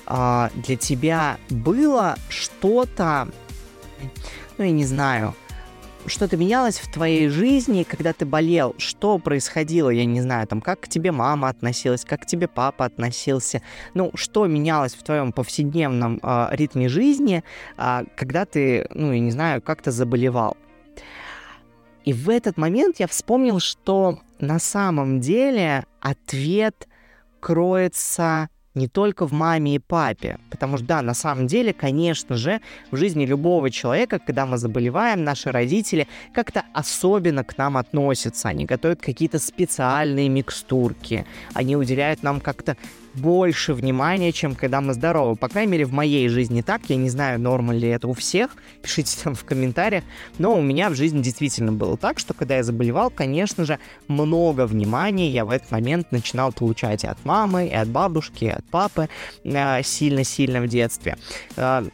а, 0.07 0.51
для 0.55 0.77
тебя 0.77 1.39
было 1.49 2.17
что-то, 2.29 3.29
ну, 4.59 4.65
я 4.65 4.71
не 4.71 4.85
знаю, 4.85 5.35
что-то 6.07 6.37
менялось 6.37 6.79
в 6.79 6.93
твоей 6.93 7.29
жизни, 7.29 7.83
когда 7.83 8.13
ты 8.13 8.27
болел? 8.27 8.75
Что 8.79 9.19
происходило, 9.19 9.91
я 9.91 10.05
не 10.05 10.21
знаю, 10.21 10.47
там, 10.47 10.61
как 10.61 10.81
к 10.81 10.89
тебе 10.89 11.13
мама 11.13 11.49
относилась, 11.49 12.05
как 12.05 12.23
к 12.23 12.27
тебе 12.27 12.47
папа 12.47 12.85
относился? 12.85 13.63
Ну, 13.95 14.11
что 14.15 14.47
менялось 14.47 14.95
в 14.95 15.03
твоем 15.03 15.33
повседневном 15.33 16.21
э, 16.23 16.49
ритме 16.53 16.89
жизни, 16.89 17.43
э, 17.79 18.05
когда 18.17 18.45
ты, 18.45 18.87
ну, 18.93 19.13
я 19.13 19.21
не 19.21 19.31
знаю, 19.31 19.63
как-то 19.63 19.91
заболевал? 19.91 20.57
И 22.05 22.13
в 22.13 22.29
этот 22.29 22.59
момент 22.59 23.01
я 23.01 23.07
вспомнил, 23.07 23.61
что 23.61 24.21
на 24.39 24.59
самом 24.59 25.21
деле 25.21 25.85
ответ 26.01 26.87
кроется 27.41 28.49
не 28.75 28.89
только 28.89 29.27
в 29.27 29.33
маме 29.33 29.77
и 29.77 29.79
папе. 29.79 30.39
Потому 30.51 30.77
что, 30.77 30.87
да, 30.87 31.03
на 31.03 31.15
самом 31.15 31.47
деле, 31.47 31.73
конечно 31.73 32.37
же, 32.37 32.61
в 32.91 32.97
жизни 32.97 33.25
любого 33.25 33.71
человека, 33.71 34.19
когда 34.19 34.47
мы 34.47 34.59
заболеваем, 34.59 35.25
наши 35.25 35.51
родители 35.51 36.09
как-то 36.35 36.65
особенно 36.73 37.45
к 37.45 37.57
нам 37.57 37.77
относятся. 37.77 38.49
Они 38.49 38.65
готовят 38.65 39.01
какие-то 39.01 39.39
специальные 39.39 40.29
микстурки. 40.29 41.25
Они 41.55 41.77
уделяют 41.77 42.23
нам 42.23 42.41
как-то 42.41 42.77
больше 43.15 43.75
внимания, 43.75 44.33
чем 44.33 44.55
когда 44.55 44.81
мы 44.81 44.95
здоровы. 44.95 45.37
По 45.37 45.49
крайней 45.49 45.73
мере, 45.73 45.85
в 45.85 45.93
моей 45.93 46.29
жизни 46.29 46.63
так. 46.63 46.83
Я 46.89 46.97
не 46.97 47.11
знаю, 47.11 47.41
норма 47.41 47.75
ли 47.75 47.89
это 47.89 48.09
у 48.09 48.13
всех. 48.13 48.57
Пишите 48.83 49.19
там 49.23 49.35
в 49.35 49.45
комментариях. 49.45 50.05
Но 50.39 50.55
у 50.55 50.63
меня 50.63 50.91
в 50.91 50.95
жизни 50.95 51.23
действительно 51.23 51.73
было 51.73 51.97
так, 51.97 52.19
что 52.19 52.35
когда 52.35 52.57
я 52.57 52.63
заболевал, 52.63 53.11
конечно 53.11 53.65
же, 53.65 53.79
много 54.09 54.67
внимания 54.67 55.31
я 55.31 55.45
в 55.45 55.51
этот 55.51 55.71
момент 55.71 56.13
начинал 56.13 56.53
получать 56.53 57.05
и 57.05 57.07
от 57.07 57.25
мамы, 57.25 57.69
и 57.69 57.75
от 57.75 57.89
бабушки, 57.89 58.45
и 58.45 58.49
от 58.49 58.65
папы 58.65 59.09
э, 59.45 59.83
сильно-сильно 59.83 60.61
в 60.61 60.69
детстве. 60.69 61.17
Э, 61.57 61.85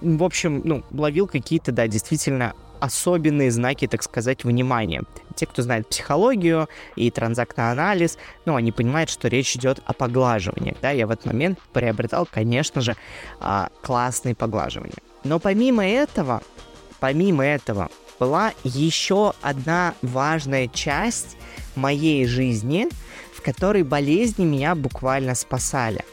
в 0.00 0.22
общем, 0.22 0.60
ну, 0.64 0.82
ловил 0.90 1.26
какие-то, 1.26 1.72
да, 1.72 1.88
действительно 1.88 2.54
особенные 2.84 3.50
знаки, 3.50 3.86
так 3.86 4.02
сказать, 4.02 4.44
внимания. 4.44 5.02
Те, 5.34 5.46
кто 5.46 5.62
знает 5.62 5.88
психологию 5.88 6.68
и 6.96 7.10
транзактный 7.10 7.70
анализ, 7.70 8.18
ну, 8.44 8.54
они 8.54 8.72
понимают, 8.72 9.10
что 9.10 9.28
речь 9.28 9.56
идет 9.56 9.80
о 9.84 9.92
поглаживании. 9.92 10.76
Да, 10.80 10.90
я 10.90 11.06
в 11.06 11.10
этот 11.10 11.26
момент 11.26 11.58
приобретал, 11.72 12.28
конечно 12.30 12.80
же, 12.80 12.96
а, 13.40 13.68
классные 13.82 14.34
поглаживания. 14.34 14.94
Но 15.24 15.38
помимо 15.40 15.86
этого, 15.86 16.42
помимо 17.00 17.44
этого, 17.44 17.90
была 18.20 18.52
еще 18.62 19.32
одна 19.42 19.94
важная 20.02 20.68
часть 20.68 21.36
моей 21.74 22.26
жизни, 22.26 22.88
в 23.34 23.42
которой 23.42 23.82
болезни 23.82 24.44
меня 24.44 24.74
буквально 24.74 25.34
спасали. 25.34 26.04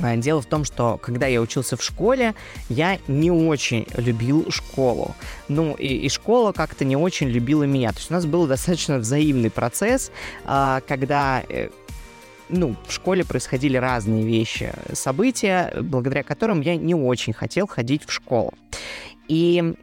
А, 0.00 0.16
дело 0.16 0.40
в 0.40 0.46
том, 0.46 0.64
что 0.64 0.98
когда 0.98 1.26
я 1.26 1.40
учился 1.40 1.76
в 1.76 1.82
школе, 1.82 2.34
я 2.68 2.98
не 3.08 3.30
очень 3.30 3.86
любил 3.96 4.50
школу. 4.50 5.14
Ну, 5.48 5.74
и, 5.74 5.86
и 5.86 6.08
школа 6.08 6.52
как-то 6.52 6.84
не 6.84 6.96
очень 6.96 7.28
любила 7.28 7.64
меня. 7.64 7.92
То 7.92 7.98
есть 7.98 8.10
у 8.10 8.14
нас 8.14 8.26
был 8.26 8.46
достаточно 8.46 8.98
взаимный 8.98 9.50
процесс, 9.50 10.10
а, 10.44 10.80
когда 10.86 11.42
э, 11.48 11.68
ну, 12.48 12.76
в 12.86 12.92
школе 12.92 13.24
происходили 13.24 13.76
разные 13.76 14.24
вещи, 14.24 14.72
события, 14.92 15.72
благодаря 15.80 16.22
которым 16.22 16.60
я 16.60 16.76
не 16.76 16.94
очень 16.94 17.32
хотел 17.32 17.66
ходить 17.66 18.04
в 18.06 18.12
школу. 18.12 18.54
И 19.28 19.74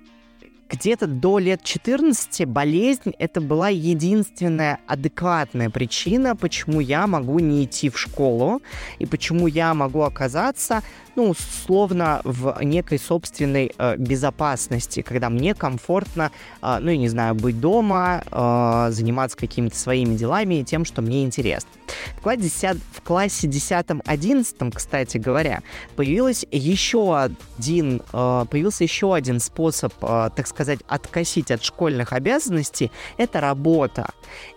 где-то 0.69 1.07
до 1.07 1.39
лет 1.39 1.63
14 1.63 2.45
болезнь 2.45 3.13
это 3.17 3.41
была 3.41 3.69
единственная 3.69 4.79
адекватная 4.87 5.69
причина, 5.69 6.35
почему 6.35 6.79
я 6.79 7.07
могу 7.07 7.39
не 7.39 7.65
идти 7.65 7.89
в 7.89 7.97
школу 7.97 8.61
и 8.99 9.05
почему 9.05 9.47
я 9.47 9.73
могу 9.73 10.01
оказаться 10.01 10.83
ну, 11.19 11.31
условно, 11.31 12.21
в 12.23 12.57
некой 12.63 12.97
собственной 12.97 13.73
э, 13.77 13.97
безопасности, 13.97 15.01
когда 15.01 15.29
мне 15.29 15.53
комфортно, 15.53 16.31
э, 16.61 16.77
ну, 16.79 16.91
я 16.91 16.97
не 16.97 17.09
знаю, 17.09 17.35
быть 17.35 17.59
дома, 17.59 18.23
э, 18.31 18.91
заниматься 18.91 19.35
какими-то 19.35 19.75
своими 19.75 20.15
делами 20.15 20.61
и 20.61 20.63
тем, 20.63 20.85
что 20.85 21.01
мне 21.01 21.25
интересно. 21.25 21.69
В 22.15 22.21
классе, 22.21 22.41
10, 22.41 22.77
в 22.93 23.01
классе 23.01 23.47
10-11, 23.47 24.71
кстати 24.73 25.17
говоря, 25.17 25.61
появилась 25.97 26.45
еще 26.51 27.17
один, 27.17 28.01
э, 28.13 28.45
появился 28.49 28.85
еще 28.85 29.13
один 29.13 29.41
способ, 29.41 29.93
э, 30.01 30.29
так 30.33 30.47
сказать, 30.47 30.79
откосить 30.87 31.51
от 31.51 31.61
школьных 31.65 32.13
обязанностей, 32.13 32.93
это 33.17 33.41
работа. 33.41 34.07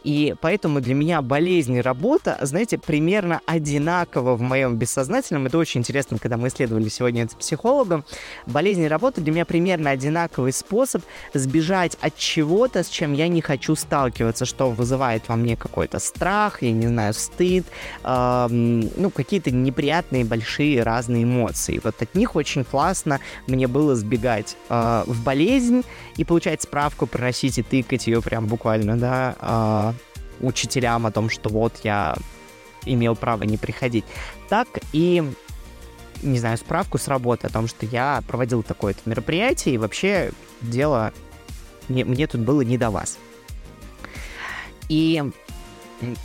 И 0.05 0.37
поэтому 0.41 0.81
для 0.81 0.95
меня 0.95 1.23
болезнь 1.23 1.75
и 1.75 1.81
работа, 1.81 2.39
знаете, 2.43 2.79
примерно 2.79 3.41
одинаково 3.47 4.37
в 4.37 4.43
моем 4.43 4.77
бессознательном. 4.77 5.47
Это 5.47 5.59
очень 5.59 5.81
интересно, 5.81 6.19
когда 6.19 6.37
мы 6.37 6.52
исследовали 6.53 6.89
сегодня 6.89 7.25
это 7.25 7.37
психологом. 7.37 8.05
Болезнь 8.47 8.83
и 8.83 8.89
работа 8.89 9.21
для 9.21 9.33
меня 9.33 9.45
примерно 9.45 9.91
одинаковый 9.91 10.53
способ 10.53 11.03
сбежать 11.35 11.97
от 12.01 12.17
чего-то, 12.17 12.83
с 12.83 12.89
чем 12.89 13.13
я 13.13 13.29
не 13.29 13.41
хочу 13.41 13.75
сталкиваться, 13.75 14.45
что 14.45 14.71
вызывает 14.71 15.29
во 15.29 15.37
мне 15.37 15.57
какой-то 15.57 15.99
страх, 15.99 16.63
я 16.63 16.73
не 16.73 16.87
знаю, 16.87 17.15
стыд, 17.15 17.65
э, 18.05 18.47
ну, 18.51 19.11
какие-то 19.11 19.51
неприятные 19.51 20.25
большие 20.25 20.83
разные 20.83 21.25
эмоции. 21.25 21.81
Вот 21.83 22.01
от 22.01 22.15
них 22.15 22.37
очень 22.37 22.65
классно 22.65 23.21
мне 23.47 23.67
было 23.67 23.95
сбегать 23.95 24.57
э, 24.69 25.05
в 25.07 25.23
болезнь 25.23 25.85
и 26.17 26.25
получать 26.25 26.63
справку, 26.63 27.07
приносить 27.07 27.59
и 27.59 27.63
тыкать 27.63 28.07
ее 28.07 28.23
прям 28.23 28.47
буквально, 28.47 28.97
да, 28.97 29.37
э, 29.41 29.93
учителям 30.41 31.07
о 31.07 31.11
том, 31.11 31.31
что 31.31 31.49
вот 31.49 31.73
я 31.85 32.17
имел 32.85 33.15
право 33.15 33.45
не 33.45 33.57
приходить. 33.57 34.05
Так 34.49 34.69
и 34.93 35.23
не 36.23 36.39
знаю, 36.39 36.57
справку 36.57 36.99
с 36.99 37.09
работы 37.09 37.47
о 37.47 37.51
том, 37.51 37.69
что 37.69 37.87
я 37.87 38.23
проводил 38.27 38.63
такое-то 38.63 39.01
мероприятие, 39.07 39.75
и 39.75 39.79
вообще 39.79 40.33
дело 40.61 41.13
мне, 41.89 42.05
мне 42.05 42.27
тут 42.27 42.41
было 42.43 42.63
не 42.63 42.79
до 42.79 42.91
вас. 42.91 43.19
И 44.89 45.23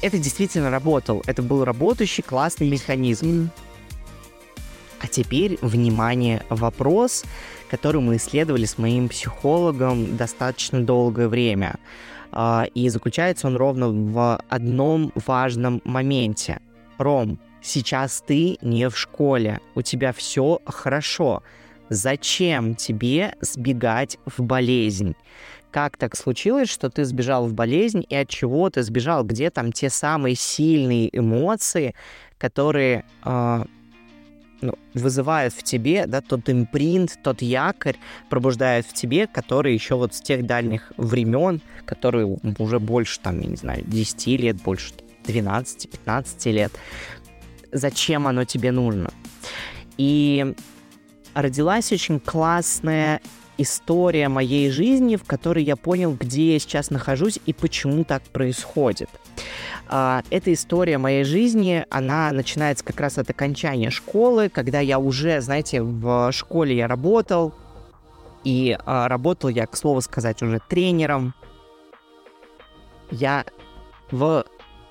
это 0.01 0.17
действительно 0.17 0.69
работал. 0.69 1.23
Это 1.25 1.41
был 1.41 1.63
работающий 1.63 2.23
классный 2.23 2.69
механизм. 2.69 3.49
А 4.99 5.07
теперь, 5.07 5.59
внимание, 5.61 6.43
вопрос, 6.49 7.23
который 7.69 8.01
мы 8.01 8.15
исследовали 8.15 8.65
с 8.65 8.77
моим 8.77 9.09
психологом 9.09 10.17
достаточно 10.17 10.81
долгое 10.81 11.27
время. 11.27 11.75
А, 12.31 12.65
и 12.73 12.89
заключается 12.89 13.47
он 13.47 13.55
ровно 13.55 13.89
в 13.89 14.41
одном 14.49 15.11
важном 15.15 15.81
моменте. 15.83 16.59
Ром, 16.97 17.39
сейчас 17.67 18.23
ты 18.25 18.57
не 18.61 18.89
в 18.89 18.97
школе, 18.97 19.59
у 19.75 19.81
тебя 19.81 20.13
все 20.13 20.59
хорошо. 20.65 21.43
Зачем 21.89 22.75
тебе 22.75 23.35
сбегать 23.41 24.17
в 24.25 24.41
болезнь? 24.41 25.15
Как 25.71 25.97
так 25.97 26.15
случилось, 26.15 26.69
что 26.69 26.89
ты 26.89 27.05
сбежал 27.05 27.47
в 27.47 27.53
болезнь 27.53 28.05
и 28.09 28.15
от 28.15 28.29
чего 28.29 28.69
ты 28.69 28.83
сбежал? 28.83 29.23
Где 29.23 29.49
там 29.49 29.71
те 29.71 29.89
самые 29.89 30.35
сильные 30.35 31.15
эмоции, 31.17 31.93
которые 32.37 33.05
э, 33.23 33.65
ну, 34.61 34.73
вызывают 34.93 35.53
в 35.53 35.63
тебе, 35.63 36.07
да, 36.07 36.21
тот 36.21 36.49
импринт, 36.49 37.19
тот 37.23 37.41
якорь 37.41 37.97
пробуждают 38.29 38.85
в 38.85 38.93
тебе, 38.93 39.27
который 39.27 39.73
еще 39.73 39.95
вот 39.95 40.13
с 40.13 40.21
тех 40.21 40.45
дальних 40.45 40.91
времен, 40.97 41.61
которые 41.85 42.25
уже 42.57 42.79
больше, 42.79 43.19
там, 43.19 43.39
я 43.39 43.47
не 43.47 43.55
знаю, 43.55 43.83
10 43.85 44.27
лет, 44.39 44.61
больше 44.61 44.93
12-15 45.25 46.51
лет, 46.51 46.71
зачем 47.71 48.27
оно 48.27 48.43
тебе 48.43 48.71
нужно. 48.71 49.11
И 49.97 50.55
родилась 51.33 51.91
очень 51.91 52.19
классная 52.19 53.21
история 53.57 54.29
моей 54.29 54.69
жизни, 54.69 55.15
в 55.15 55.23
которой 55.23 55.63
я 55.63 55.75
понял, 55.75 56.15
где 56.19 56.53
я 56.53 56.59
сейчас 56.59 56.91
нахожусь 56.91 57.39
и 57.45 57.53
почему 57.53 58.03
так 58.03 58.23
происходит. 58.23 59.09
А, 59.89 60.21
эта 60.29 60.53
история 60.53 60.97
моей 60.97 61.23
жизни, 61.23 61.85
она 61.89 62.31
начинается 62.31 62.83
как 62.83 62.99
раз 62.99 63.17
от 63.17 63.29
окончания 63.29 63.89
школы, 63.89 64.49
когда 64.49 64.79
я 64.79 64.99
уже, 64.99 65.41
знаете, 65.41 65.81
в 65.81 66.31
школе 66.31 66.75
я 66.75 66.87
работал, 66.87 67.53
и 68.43 68.77
а, 68.85 69.07
работал 69.07 69.49
я, 69.49 69.65
к 69.65 69.75
слову 69.75 70.01
сказать, 70.01 70.41
уже 70.41 70.59
тренером. 70.69 71.33
Я 73.09 73.45
в 74.11 74.45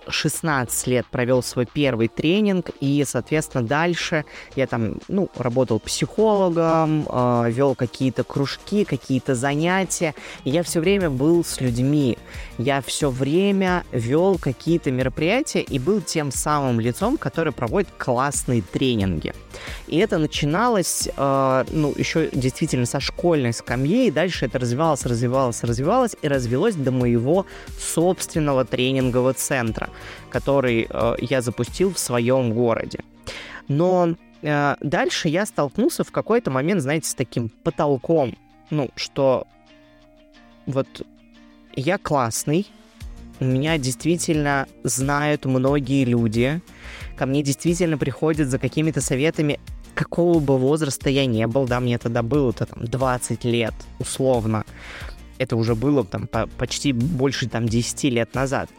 16 0.09 0.87
лет 0.87 1.07
провел 1.07 1.43
свой 1.43 1.67
первый 1.67 2.09
тренинг, 2.09 2.71
и, 2.81 3.05
соответственно, 3.07 3.67
дальше 3.67 4.25
я 4.55 4.67
там, 4.67 4.99
ну, 5.09 5.29
работал 5.37 5.79
психологом, 5.79 7.07
э, 7.09 7.51
вел 7.51 7.75
какие-то 7.75 8.25
кружки, 8.25 8.85
какие-то 8.85 9.35
занятия, 9.35 10.15
и 10.45 10.51
я 10.51 10.63
все 10.63 10.81
время 10.81 11.11
был 11.11 11.45
с 11.45 11.61
людьми. 11.61 12.19
Я 12.59 12.81
все 12.81 13.11
время 13.11 13.85
вел 13.93 14.39
какие-то 14.39 14.91
мероприятия 14.91 15.61
и 15.61 15.79
был 15.79 16.01
тем 16.01 16.31
самым 16.31 16.81
лицом, 16.81 17.17
который 17.17 17.53
проводит 17.53 17.89
классные 17.99 18.63
тренинги. 18.63 19.33
И 19.87 19.99
это 19.99 20.19
начиналось, 20.19 21.09
э, 21.17 21.65
ну, 21.71 21.93
еще 21.97 22.29
действительно 22.33 22.87
со 22.87 23.01
школьной 23.01 23.53
скамьи, 23.53 24.09
и 24.09 24.11
дальше 24.11 24.47
это 24.47 24.59
развивалось, 24.59 25.05
развивалось, 25.05 25.63
развивалось, 25.63 26.17
и 26.23 26.29
развелось 26.29 26.75
до 26.75 26.91
моего 26.91 27.47
собственного 27.79 28.65
тренингового 28.65 29.33
центра 29.35 29.89
который 30.31 30.87
э, 30.88 31.15
я 31.21 31.41
запустил 31.41 31.93
в 31.93 31.99
своем 31.99 32.53
городе. 32.53 33.00
Но 33.69 34.15
э, 34.43 34.76
дальше 34.81 35.29
я 35.29 35.47
столкнулся 35.47 36.05
в 36.05 36.12
какой-то 36.12 36.50
момент, 36.50 36.83
знаете, 36.83 37.09
с 37.09 37.15
таким 37.15 37.49
потолком, 37.49 38.37
ну, 38.71 38.91
что 38.97 39.47
вот 40.67 40.87
я 41.75 41.99
классный, 41.99 42.67
меня 43.41 43.79
действительно 43.79 44.67
знают 44.83 45.45
многие 45.45 46.05
люди, 46.05 46.61
ко 47.17 47.26
мне 47.26 47.43
действительно 47.43 47.99
приходят 47.99 48.49
за 48.49 48.59
какими-то 48.59 49.00
советами, 49.00 49.61
какого 49.95 50.38
бы 50.38 50.59
возраста 50.59 51.11
я 51.11 51.26
не 51.26 51.47
был, 51.47 51.67
да, 51.67 51.81
мне 51.81 51.99
тогда 51.99 52.23
было-то 52.23 52.67
там 52.67 52.85
20 52.85 53.45
лет, 53.45 53.75
условно. 53.99 54.65
Это 55.38 55.57
уже 55.57 55.75
было 55.75 56.05
там 56.05 56.26
по 56.26 56.47
почти 56.47 56.93
больше 56.93 57.49
там 57.49 57.67
10 57.67 58.05
лет 58.05 58.35
назад. 58.35 58.71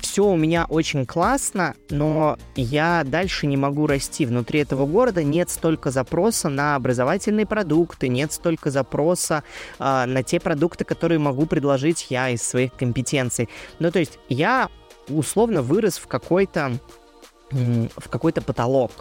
Все 0.00 0.24
у 0.24 0.36
меня 0.36 0.66
очень 0.68 1.06
классно, 1.06 1.74
но 1.90 2.38
я 2.56 3.04
дальше 3.04 3.46
не 3.46 3.56
могу 3.56 3.86
расти. 3.86 4.26
Внутри 4.26 4.60
этого 4.60 4.86
города 4.86 5.22
нет 5.22 5.50
столько 5.50 5.90
запроса 5.90 6.48
на 6.48 6.76
образовательные 6.76 7.46
продукты, 7.46 8.08
нет 8.08 8.32
столько 8.32 8.70
запроса 8.70 9.44
э, 9.78 10.04
на 10.06 10.22
те 10.22 10.40
продукты, 10.40 10.84
которые 10.84 11.18
могу 11.18 11.46
предложить 11.46 12.06
я 12.10 12.30
из 12.30 12.42
своих 12.42 12.74
компетенций. 12.74 13.48
Ну, 13.78 13.90
то 13.90 13.98
есть 13.98 14.18
я 14.28 14.68
условно 15.08 15.62
вырос 15.62 15.98
в 15.98 16.06
какой-то 16.06 16.78
в 17.50 18.08
какой-то 18.10 18.42
потолок. 18.42 18.92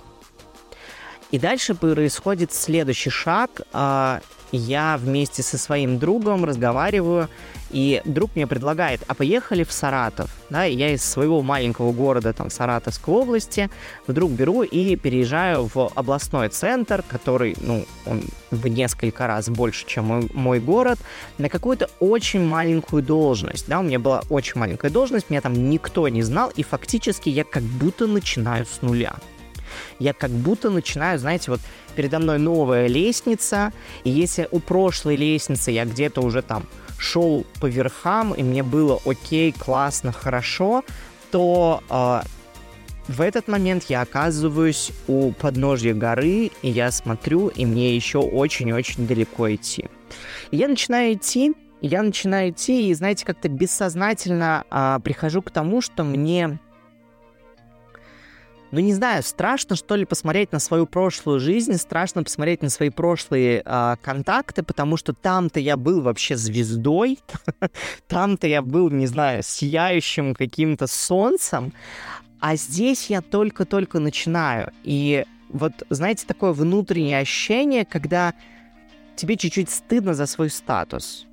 И 1.31 1.39
дальше 1.39 1.75
происходит 1.75 2.53
следующий 2.53 3.09
шаг. 3.09 3.61
А, 3.73 4.21
я 4.51 4.97
вместе 4.97 5.43
со 5.43 5.57
своим 5.57 5.99
другом 5.99 6.45
разговариваю, 6.45 7.29
и 7.69 8.01
друг 8.05 8.31
мне 8.35 8.47
предлагает, 8.47 9.01
а 9.07 9.13
поехали 9.13 9.63
в 9.63 9.71
Саратов. 9.71 10.29
Да, 10.49 10.65
и 10.65 10.75
я 10.75 10.93
из 10.93 11.03
своего 11.03 11.41
маленького 11.41 11.91
города, 11.91 12.33
там, 12.33 12.49
Саратовской 12.49 13.13
области, 13.13 13.69
вдруг 14.07 14.31
беру 14.31 14.63
и 14.63 14.95
переезжаю 14.95 15.69
в 15.73 15.91
областной 15.95 16.49
центр, 16.49 17.03
который, 17.07 17.55
ну, 17.59 17.85
он 18.05 18.23
в 18.51 18.67
несколько 18.67 19.27
раз 19.27 19.49
больше, 19.49 19.85
чем 19.85 20.05
мой, 20.05 20.29
мой 20.33 20.59
город, 20.59 20.99
на 21.37 21.49
какую-то 21.49 21.89
очень 21.99 22.45
маленькую 22.45 23.03
должность. 23.03 23.67
Да, 23.67 23.79
у 23.79 23.83
меня 23.83 23.99
была 23.99 24.21
очень 24.29 24.59
маленькая 24.59 24.89
должность, 24.89 25.29
меня 25.29 25.41
там 25.41 25.69
никто 25.69 26.07
не 26.07 26.21
знал, 26.21 26.51
и 26.55 26.63
фактически 26.63 27.29
я 27.29 27.43
как 27.43 27.63
будто 27.63 28.07
начинаю 28.07 28.65
с 28.65 28.81
нуля 28.81 29.15
я 29.99 30.13
как 30.13 30.31
будто 30.31 30.69
начинаю, 30.69 31.19
знаете, 31.19 31.51
вот 31.51 31.61
передо 31.95 32.19
мной 32.19 32.39
новая 32.39 32.87
лестница, 32.87 33.73
и 34.03 34.09
если 34.09 34.47
у 34.51 34.59
прошлой 34.59 35.15
лестницы 35.15 35.71
я 35.71 35.85
где-то 35.85 36.21
уже 36.21 36.41
там 36.41 36.65
шел 36.97 37.45
по 37.59 37.67
верхам, 37.67 38.33
и 38.33 38.43
мне 38.43 38.63
было 38.63 38.99
окей, 39.05 39.51
классно, 39.51 40.11
хорошо, 40.11 40.83
то 41.31 41.83
э, 41.89 42.21
в 43.07 43.21
этот 43.21 43.47
момент 43.47 43.85
я 43.89 44.01
оказываюсь 44.01 44.91
у 45.07 45.31
подножья 45.31 45.93
горы, 45.93 46.51
и 46.61 46.69
я 46.69 46.91
смотрю, 46.91 47.47
и 47.47 47.65
мне 47.65 47.95
еще 47.95 48.19
очень-очень 48.19 49.07
далеко 49.07 49.53
идти. 49.53 49.85
И 50.51 50.57
я 50.57 50.67
начинаю 50.67 51.13
идти, 51.13 51.53
я 51.81 52.01
начинаю 52.01 52.51
идти, 52.51 52.89
и, 52.89 52.93
знаете, 52.93 53.25
как-то 53.25 53.49
бессознательно 53.49 54.65
э, 54.69 54.99
прихожу 55.03 55.41
к 55.41 55.51
тому, 55.51 55.81
что 55.81 56.03
мне 56.03 56.59
ну 58.71 58.79
не 58.79 58.93
знаю, 58.93 59.23
страшно 59.23 59.75
что 59.75 59.95
ли 59.95 60.05
посмотреть 60.05 60.51
на 60.51 60.59
свою 60.59 60.85
прошлую 60.85 61.39
жизнь, 61.39 61.73
страшно 61.77 62.23
посмотреть 62.23 62.61
на 62.61 62.69
свои 62.69 62.89
прошлые 62.89 63.61
э, 63.65 63.95
контакты, 64.01 64.63
потому 64.63 64.97
что 64.97 65.13
там-то 65.13 65.59
я 65.59 65.77
был 65.77 66.01
вообще 66.01 66.35
звездой, 66.35 67.19
там-то 68.07 68.47
я 68.47 68.61
был, 68.61 68.89
не 68.89 69.07
знаю, 69.07 69.43
сияющим 69.43 70.35
каким-то 70.35 70.87
солнцем, 70.87 71.73
а 72.39 72.55
здесь 72.55 73.09
я 73.09 73.21
только-только 73.21 73.99
начинаю. 73.99 74.71
И 74.83 75.25
вот, 75.49 75.73
знаете, 75.89 76.25
такое 76.27 76.51
внутреннее 76.51 77.19
ощущение, 77.19 77.85
когда 77.85 78.33
тебе 79.15 79.37
чуть-чуть 79.37 79.69
стыдно 79.69 80.13
за 80.13 80.25
свой 80.25 80.49
статус, 80.49 81.25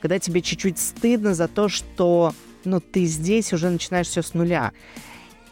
когда 0.00 0.18
тебе 0.18 0.42
чуть-чуть 0.42 0.78
стыдно 0.78 1.34
за 1.34 1.48
то, 1.48 1.68
что 1.68 2.34
ну, 2.64 2.80
ты 2.80 3.04
здесь 3.04 3.52
уже 3.52 3.70
начинаешь 3.70 4.08
все 4.08 4.22
с 4.22 4.34
нуля. 4.34 4.72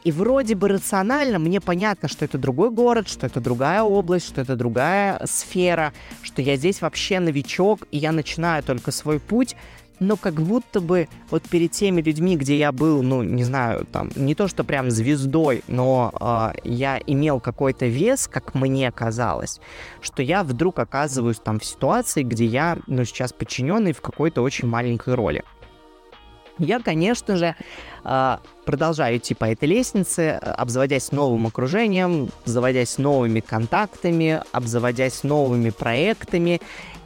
И 0.05 0.11
вроде 0.11 0.55
бы 0.55 0.69
рационально 0.69 1.39
мне 1.39 1.61
понятно, 1.61 2.09
что 2.09 2.25
это 2.25 2.37
другой 2.37 2.71
город, 2.71 3.09
что 3.09 3.27
это 3.27 3.41
другая 3.41 3.83
область, 3.83 4.27
что 4.27 4.41
это 4.41 4.57
другая 4.57 5.21
сфера, 5.27 5.93
что 6.23 6.43
я 6.43 6.57
здесь 6.57 6.81
вообще 6.83 7.21
новичок, 7.21 7.87
и 7.93 7.99
я 7.99 8.11
начинаю 8.11 8.63
только 8.65 8.91
свой 8.91 9.21
путь, 9.21 9.55
но 10.01 10.17
как 10.17 10.35
будто 10.35 10.81
бы 10.81 11.09
вот 11.31 11.45
перед 11.45 11.71
теми 11.71 12.01
людьми, 12.01 12.37
где 12.37 12.59
я 12.59 12.73
был, 12.73 13.03
ну, 13.03 13.23
не 13.23 13.45
знаю, 13.45 13.87
там, 13.91 14.11
не 14.17 14.35
то 14.35 14.49
что 14.49 14.65
прям 14.65 14.91
звездой, 14.91 15.63
но 15.69 16.13
э, 16.21 16.59
я 16.65 17.01
имел 17.07 17.39
какой-то 17.39 17.87
вес, 17.87 18.27
как 18.27 18.55
мне 18.55 18.91
казалось, 18.91 19.61
что 20.01 20.23
я 20.23 20.43
вдруг 20.43 20.81
оказываюсь 20.81 21.39
там 21.39 21.61
в 21.61 21.65
ситуации, 21.65 22.25
где 22.25 22.45
я, 22.45 22.79
ну, 22.89 23.05
сейчас 23.05 23.33
подчиненный 23.33 23.93
в 23.93 24.01
какой-то 24.01 24.43
очень 24.43 24.67
маленькой 24.67 25.15
роли. 25.15 25.45
Я, 26.59 26.81
конечно 26.81 27.37
же, 27.37 27.57
а, 28.05 28.41
продолжаю 28.65 29.17
идти 29.17 29.35
по 29.35 29.47
этой 29.47 29.69
лестнице, 29.69 30.39
обзаводясь 30.43 31.13
новым 31.13 31.47
окружением, 31.47 32.31
заводясь 32.45 32.99
новыми 32.99 33.41
контактами, 33.41 34.43
обзаводясь 34.53 35.23
новыми 35.23 35.71
проектами 35.71 36.61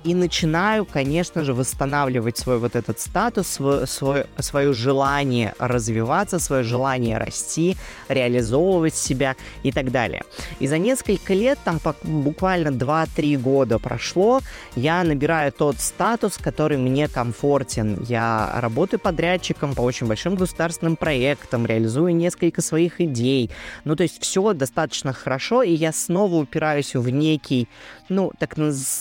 и 0.07 0.15
начинаю, 0.15 0.85
конечно 0.85 1.43
же, 1.43 1.53
восстанавливать 1.53 2.39
свой 2.39 2.59
вот 2.59 2.77
этот 2.77 3.01
статус, 3.01 3.49
свой, 3.49 3.89
свой, 3.89 4.27
свое 4.39 4.73
желание 4.73 5.53
развиваться, 5.59 6.39
свое 6.39 6.63
желание 6.63 7.19
расти, 7.19 7.77
реализовывать 8.09 8.95
себя 8.95 9.35
и 9.65 9.73
так 9.73 9.91
далее. 9.91 10.23
И 10.61 10.69
за 10.69 10.79
несколько 10.79 11.35
лет, 11.35 11.59
там 11.65 11.81
буквально 12.05 12.69
2-3 12.69 13.37
года 13.37 13.81
прошло, 13.81 14.41
я 14.77 15.03
набираю 15.03 15.51
тот 15.51 15.81
статус, 15.81 16.39
который 16.39 16.79
мне 16.79 17.09
комфортен. 17.09 18.05
Я 18.09 18.53
работаю 18.55 19.01
подрядчиком 19.01 19.75
по 19.75 19.81
очень 19.81 20.07
большим 20.07 20.37
государственным 20.37 20.95
проектам, 20.95 21.67
реализую 21.67 22.15
несколько 22.15 22.63
своих 22.63 23.01
идей. 23.01 23.51
Ну, 23.85 23.97
то 23.97 24.05
есть 24.05 24.23
все 24.23 24.53
достаточно 24.53 25.13
хорошо, 25.13 25.65
и 25.65 25.73
я 25.73 25.93
снова 25.93 26.37
упираюсь 26.37 26.95
в 26.95 27.11
некий, 27.11 27.67
ну, 28.09 28.31
так, 28.39 28.55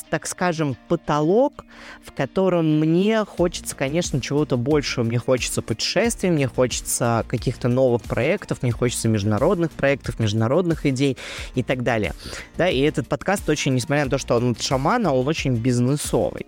так 0.09 0.25
скажем, 0.25 0.75
потолок, 0.97 1.65
в 2.03 2.11
котором 2.13 2.79
мне 2.79 3.25
хочется, 3.25 3.75
конечно, 3.75 4.21
чего-то 4.21 4.57
большего. 4.57 5.03
Мне 5.03 5.17
хочется 5.17 5.61
путешествий, 5.61 6.29
мне 6.29 6.47
хочется 6.47 7.25
каких-то 7.27 7.67
новых 7.67 8.03
проектов, 8.03 8.61
мне 8.61 8.71
хочется 8.71 9.09
международных 9.09 9.71
проектов, 9.71 10.19
международных 10.19 10.85
идей 10.85 11.17
и 11.55 11.63
так 11.63 11.83
далее. 11.83 12.13
Да, 12.57 12.69
и 12.69 12.79
этот 12.79 13.07
подкаст 13.07 13.49
очень, 13.49 13.73
несмотря 13.73 14.05
на 14.05 14.11
то, 14.11 14.17
что 14.17 14.35
он 14.35 14.51
от 14.51 14.61
шамана, 14.61 15.13
он 15.13 15.27
очень 15.27 15.55
бизнесовый. 15.55 16.45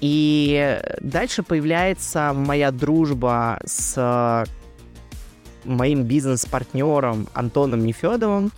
И 0.00 0.80
дальше 1.00 1.42
появляется 1.42 2.32
моя 2.34 2.70
дружба 2.70 3.60
с 3.64 4.46
моим 5.64 6.04
бизнес-партнером 6.04 7.28
Антоном 7.34 7.84
Нефедовым, 7.84 8.52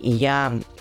и 0.00 0.10
я 0.10 0.52
Э, 0.52 0.73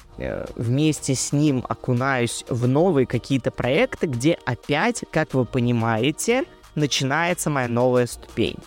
вместе 0.56 1.16
с 1.16 1.32
ним 1.32 1.66
окунаюсь 1.68 2.46
в 2.50 2.68
новые 2.68 3.06
какие-то 3.06 3.52
проекты, 3.52 4.08
где 4.08 4.38
опять, 4.46 5.04
как 5.12 5.34
вы 5.34 5.46
понимаете, 5.46 6.46
начинается 6.76 7.50
моя 7.50 7.68
новая 7.68 8.08
ступень. 8.08 8.58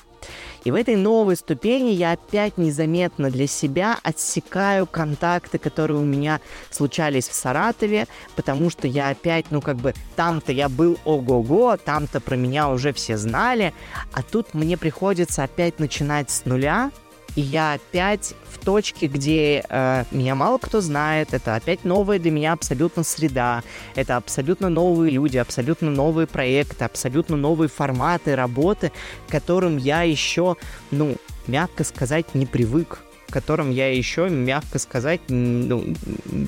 И 0.65 0.73
в 0.73 0.75
этой 0.75 0.97
новой 0.97 1.37
ступени 1.37 1.91
я 1.91 2.13
опять 2.13 2.59
незаметно 2.59 3.31
для 3.31 3.47
себя 3.47 3.99
отсекаю 4.03 4.85
контакты, 4.87 5.59
которые 5.59 6.01
у 6.01 6.05
меня 6.05 6.41
случались 6.71 7.29
в 7.29 7.35
Саратове, 7.35 8.09
потому 8.35 8.69
что 8.69 8.89
я 8.89 9.11
опять, 9.11 9.47
ну 9.51 9.61
как 9.61 9.77
бы, 9.77 9.95
там-то 10.17 10.51
я 10.51 10.69
был 10.69 10.99
ого-го, 11.05 11.77
там-то 11.77 12.21
про 12.21 12.35
меня 12.35 12.69
уже 12.69 12.93
все 12.93 13.17
знали, 13.17 13.75
а 14.13 14.25
тут 14.25 14.55
мне 14.55 14.77
приходится 14.77 15.45
опять 15.45 15.79
начинать 15.79 16.33
с 16.33 16.45
нуля, 16.45 16.91
и 17.37 17.43
я 17.43 17.75
опять 17.75 18.35
в 18.51 18.65
точке, 18.65 19.07
где 19.07 19.63
э, 19.69 20.05
меня 20.11 20.35
мало 20.35 20.59
кто 20.59 20.81
знает, 20.81 21.35
это 21.35 21.55
опять 21.55 21.85
новая 21.85 22.19
для 22.19 22.31
меня 22.31 22.55
абсолютно 22.55 23.05
среда, 23.05 23.63
это 23.95 24.17
абсолютно 24.17 24.71
новые 24.71 25.13
люди, 25.13 25.37
абсолютно 25.37 25.91
новые 25.91 26.27
проекты, 26.27 26.85
абсолютно 26.85 27.37
новые 27.37 27.69
форматы 27.69 28.35
работы, 28.35 28.91
к 29.29 29.31
которым 29.31 29.77
я 29.77 30.03
еще, 30.03 30.57
ну, 30.91 31.17
мягко 31.47 31.85
сказать, 31.85 32.35
не 32.35 32.47
привык. 32.47 33.01
В 33.29 33.33
котором 33.33 33.73
я 33.73 33.93
еще, 33.93 34.29
мягко 34.29 34.79
сказать, 34.79 35.21
ну, 35.29 35.85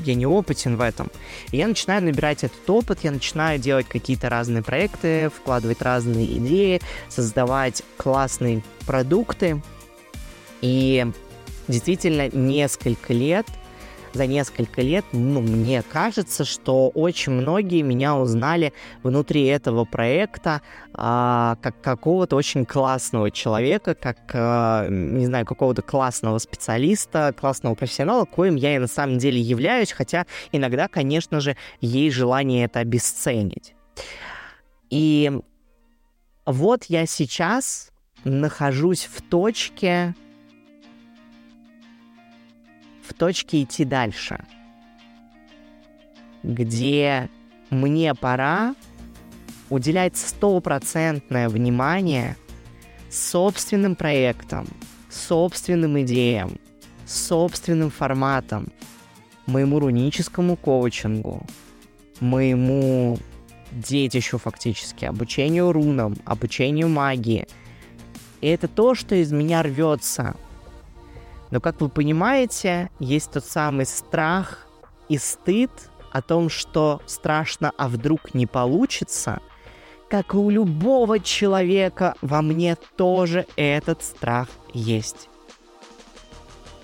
я 0.05 0.15
не 0.15 0.27
опытен 0.27 0.77
в 0.77 0.81
этом. 0.81 1.11
И 1.51 1.57
я 1.57 1.67
начинаю 1.67 2.05
набирать 2.05 2.45
этот 2.45 2.71
опыт, 2.71 3.01
я 3.03 3.11
начинаю 3.11 3.59
делать 3.59 3.89
какие-то 3.89 4.29
разные 4.29 4.63
проекты, 4.63 5.29
вкладывать 5.29 5.83
разные 5.83 6.39
идеи, 6.39 6.81
создавать 7.09 7.83
классные 7.97 8.63
продукты, 8.87 9.61
и 10.61 11.07
действительно 11.69 12.29
несколько 12.29 13.13
лет, 13.13 13.47
за 14.15 14.27
несколько 14.27 14.81
лет, 14.83 15.05
ну, 15.13 15.41
мне 15.41 15.83
кажется, 15.83 16.45
что 16.45 16.89
очень 16.89 17.33
многие 17.33 17.83
меня 17.83 18.17
узнали 18.17 18.73
внутри 19.03 19.45
этого 19.45 19.85
проекта 19.85 20.63
а, 20.95 21.57
как 21.63 21.81
какого-то 21.81 22.37
очень 22.37 22.65
классного 22.65 23.31
человека, 23.31 23.95
как, 23.95 24.19
а, 24.33 24.89
не 24.89 25.27
знаю, 25.27 25.45
какого-то 25.47 25.83
классного 25.83 26.39
специалиста, 26.39 27.35
классного 27.39 27.75
профессионала, 27.75 28.25
коим 28.25 28.57
я 28.57 28.77
и 28.77 28.79
на 28.79 28.87
самом 28.87 29.19
деле 29.19 29.41
являюсь, 29.41 29.93
хотя 29.93 30.27
иногда, 30.53 30.89
конечно 30.89 31.41
же, 31.41 31.57
есть 31.81 32.17
желание 32.17 32.65
это 32.65 32.81
обесценить. 32.81 33.75
И 34.91 35.31
вот 36.47 36.85
я 36.85 37.07
сейчас 37.07 37.91
нахожусь 38.25 39.05
в 39.05 39.23
точке, 39.23 40.15
в 43.09 43.15
точке 43.15 43.63
идти 43.63 43.85
дальше, 43.85 44.45
где 46.43 47.31
мне 47.71 48.15
пора 48.15 48.75
уделять 49.71 50.17
стопроцентное 50.17 51.49
внимание 51.49 52.37
собственным 53.11 53.97
проектам, 53.97 54.67
собственным 55.11 56.01
идеям, 56.03 56.59
собственным 57.07 57.91
форматом, 57.91 58.69
моему 59.47 59.81
руническому 59.81 60.57
коучингу, 60.57 61.43
моему 62.21 63.19
детищу 63.73 64.39
фактически, 64.39 65.05
обучению 65.07 65.73
рунам, 65.73 66.17
обучению 66.25 66.89
магии. 66.89 67.47
И 68.41 68.47
это 68.47 68.69
то, 68.69 68.95
что 68.95 69.15
из 69.15 69.33
меня 69.33 69.63
рвется. 69.63 70.37
Но, 71.51 71.61
как 71.61 71.81
вы 71.81 71.89
понимаете, 71.89 72.91
есть 72.99 73.33
тот 73.33 73.45
самый 73.45 73.87
страх 73.87 74.67
и 75.09 75.19
стыд 75.19 75.71
о 76.13 76.23
том, 76.23 76.49
что 76.49 77.01
страшно, 77.07 77.73
а 77.77 77.89
вдруг 77.89 78.35
не 78.35 78.47
получится. 78.47 79.41
Как 80.11 80.35
и 80.35 80.37
у 80.37 80.51
любого 80.51 81.21
человека, 81.21 82.15
во 82.23 82.43
мне 82.43 82.77
тоже 82.97 83.47
этот 83.57 84.03
страх 84.03 84.49
есть. 84.73 85.29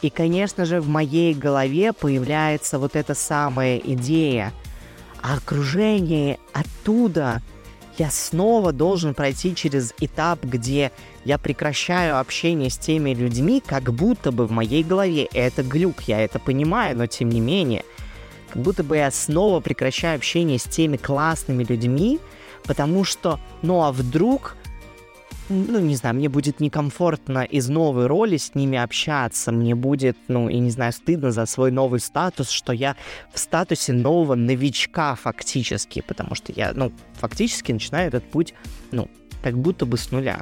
И, 0.03 0.11
конечно 0.11 0.66
же, 0.66 0.83
в 0.83 0.88
моей 0.88 1.33
голове 1.33 1.94
появляется 1.94 2.79
вот 2.79 2.94
эта 2.94 3.14
самая 3.14 3.79
идея. 3.79 4.53
А 5.22 5.37
окружение 5.37 6.38
оттуда 6.53 7.40
я 7.98 8.11
снова 8.11 8.72
должен 8.72 9.14
пройти 9.14 9.54
через 9.54 9.94
этап, 10.00 10.42
где 10.42 10.90
я 11.24 11.38
прекращаю 11.38 12.18
общение 12.18 12.70
с 12.70 12.76
теми 12.76 13.14
людьми, 13.14 13.62
как 13.64 13.92
будто 13.92 14.33
бы 14.33 14.46
в 14.46 14.50
моей 14.50 14.83
голове. 14.83 15.28
Это 15.33 15.62
глюк, 15.62 16.02
я 16.02 16.20
это 16.20 16.38
понимаю, 16.38 16.96
но 16.96 17.07
тем 17.07 17.28
не 17.28 17.40
менее, 17.40 17.85
как 18.52 18.62
будто 18.62 18.83
бы 18.83 18.96
я 18.96 19.11
снова 19.11 19.61
прекращаю 19.61 20.16
общение 20.16 20.59
с 20.59 20.64
теми 20.64 20.96
классными 20.96 21.64
людьми, 21.64 22.18
потому 22.64 23.04
что, 23.04 23.38
ну 23.62 23.83
а 23.83 23.92
вдруг 23.92 24.57
ну, 25.48 25.78
не 25.78 25.96
знаю, 25.96 26.14
мне 26.14 26.28
будет 26.28 26.61
некомфортно 26.61 27.44
из 27.44 27.68
новой 27.68 28.07
роли 28.07 28.37
с 28.37 28.54
ними 28.54 28.78
общаться, 28.78 29.52
мне 29.52 29.74
будет, 29.74 30.16
ну, 30.28 30.48
и 30.48 30.59
не 30.59 30.70
знаю, 30.70 30.92
стыдно 30.92 31.33
за 31.33 31.46
свой 31.46 31.70
новый 31.70 32.00
статус, 32.00 32.48
что 32.50 32.72
я 32.72 32.96
в 33.33 33.38
статусе 33.38 33.92
нового 33.92 34.35
новичка 34.35 35.14
фактически, 35.14 36.00
потому 36.00 36.35
что 36.35 36.52
я, 36.52 36.72
ну, 36.74 36.92
фактически 37.14 37.72
начинаю 37.72 38.09
этот 38.09 38.24
путь, 38.30 38.54
ну, 38.90 39.11
как 39.42 39.59
будто 39.59 39.85
бы 39.85 39.98
с 39.98 40.11
нуля. 40.11 40.40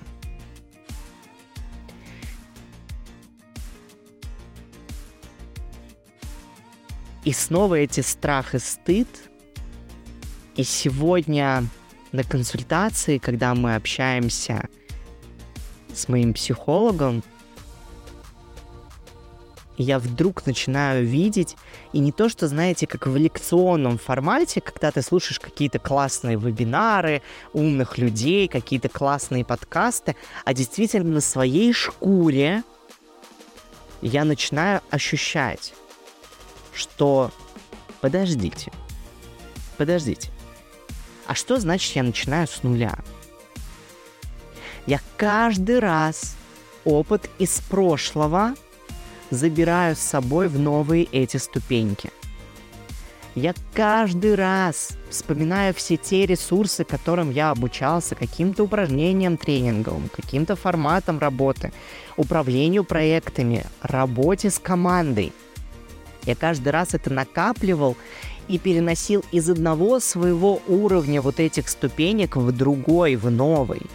И 7.25 7.33
снова 7.33 7.77
эти 7.77 8.01
страх 8.01 8.55
и 8.55 8.59
стыд. 8.59 9.09
И 10.57 10.65
сегодня 10.65 11.65
на 12.11 12.25
консультации, 12.25 13.19
когда 13.19 13.55
мы 13.55 13.75
общаемся 13.77 14.69
с 15.95 16.09
моим 16.09 16.35
психологом, 16.35 17.23
я 19.79 19.99
вдруг 19.99 20.47
начинаю 20.47 21.07
видеть, 21.07 21.57
и 21.93 21.99
не 21.99 22.13
то, 22.13 22.29
что, 22.29 22.47
знаете, 22.47 22.87
как 22.87 23.07
в 23.07 23.17
лекционном 23.17 23.99
формате, 23.99 24.61
когда 24.61 24.91
ты 24.91 25.03
слушаешь 25.03 25.41
какие-то 25.41 25.79
классные 25.79 26.39
вебинары 26.39 27.23
умных 27.53 27.99
людей, 27.99 28.49
какие-то 28.49 28.89
классные 28.89 29.45
подкасты, 29.45 30.17
а 30.45 30.55
действительно 30.55 31.15
на 31.15 31.21
своей 31.21 31.73
шкуре 31.73 32.63
я 34.03 34.25
начинаю 34.25 34.81
ощущать, 34.91 35.75
что 36.75 37.31
подождите, 38.01 38.73
подождите, 39.79 40.31
а 41.27 41.35
что 41.35 41.59
значит 41.59 41.97
я 41.97 42.03
начинаю 42.03 42.47
с 42.47 42.63
нуля? 42.63 42.99
Я 44.87 45.01
каждый 45.17 45.79
раз 45.79 46.37
опыт 46.85 47.31
из 47.39 47.61
прошлого 47.61 48.55
забираю 49.31 49.95
с 49.95 50.01
собой 50.01 50.49
в 50.49 50.59
новые 50.59 51.05
эти 51.05 51.37
ступеньки. 51.37 52.11
Я 53.35 53.55
каждый 53.73 54.35
раз 54.35 54.99
вспоминаю 55.09 55.73
все 55.73 55.97
те 55.97 56.27
ресурсы, 56.27 56.85
которым 56.85 57.31
я 57.31 57.51
обучался, 57.51 58.15
каким-то 58.15 58.65
упражнениям 58.65 59.39
тренинговым, 59.39 60.11
каким-то 60.15 60.55
форматом 60.55 61.19
работы, 61.19 61.73
управлению 62.17 62.85
проектами, 62.85 63.65
работе 63.81 64.51
с 64.51 64.59
командой. 64.59 65.33
Я 66.25 66.35
каждый 66.35 66.71
раз 66.71 66.93
это 66.93 67.11
накапливал 67.11 67.97
и 68.49 68.59
переносил 68.59 69.25
из 69.33 69.49
одного 69.49 69.99
своего 70.01 70.61
уровня 70.67 71.23
вот 71.23 71.41
этих 71.41 71.69
ступенек 71.69 72.37
в 72.37 72.53
другой, 72.53 73.15
в 73.15 73.31
новый– 73.31 73.83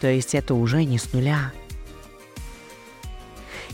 то 0.00 0.08
есть 0.08 0.34
это 0.34 0.54
уже 0.54 0.84
не 0.84 0.98
с 0.98 1.12
нуля. 1.12 1.52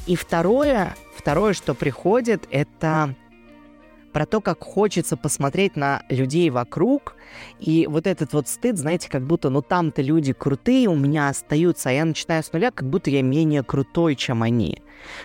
И 0.07 0.17
второе, 0.17 0.97
второе, 1.17 1.53
что 1.53 1.75
приходит, 1.75 2.49
это 2.51 3.15
про 4.13 4.27
то, 4.27 4.41
как 4.41 4.63
хочется 4.63 5.17
посмотреть 5.17 5.77
на 5.77 6.03
людей 6.09 6.51
вокруг, 6.51 7.17
и 7.61 7.87
вот 7.89 8.07
этот 8.07 8.33
вот 8.35 8.47
стыд, 8.47 8.77
знаете, 8.77 9.09
как 9.09 9.27
будто, 9.27 9.49
ну 9.49 9.63
там-то 9.63 10.03
люди 10.03 10.33
крутые 10.33 10.89
у 10.89 10.95
меня 10.95 11.29
остаются, 11.29 11.89
а 11.89 11.93
я 11.93 12.05
начинаю 12.05 12.43
с 12.43 12.53
нуля, 12.53 12.71
как 12.71 12.89
будто 12.89 13.11
я 13.11 13.23
менее 13.23 13.63
крутой, 13.63 14.17
чем 14.17 14.43
они. 14.43 14.83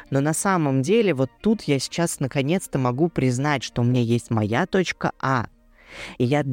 Но 0.10 0.21
на 0.21 0.33
самом 0.33 0.81
деле 0.81 1.13
вот 1.13 1.29
тут 1.41 1.63
я 1.63 1.79
сейчас 1.79 2.19
наконец-то 2.19 2.79
могу 2.79 3.10
признать, 3.10 3.63
что 3.63 3.81
у 3.81 3.86
меня 3.86 4.01
есть 4.01 4.31
моя 4.31 4.65
точка 4.65 5.12
А, 5.19 5.47
и 6.17 6.23
я 6.23 6.45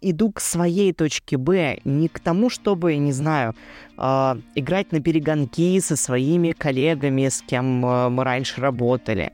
иду 0.00 0.32
к 0.32 0.40
своей 0.40 0.92
точке 0.92 1.36
Б, 1.36 1.78
не 1.84 2.08
к 2.08 2.20
тому, 2.20 2.50
чтобы, 2.50 2.96
не 2.96 3.12
знаю, 3.12 3.54
э, 3.96 4.36
играть 4.54 4.92
на 4.92 5.00
перегонки 5.00 5.78
со 5.80 5.96
своими 5.96 6.52
коллегами, 6.52 7.28
с 7.28 7.42
кем 7.42 7.84
э, 7.84 8.08
мы 8.08 8.24
раньше 8.24 8.60
работали. 8.60 9.32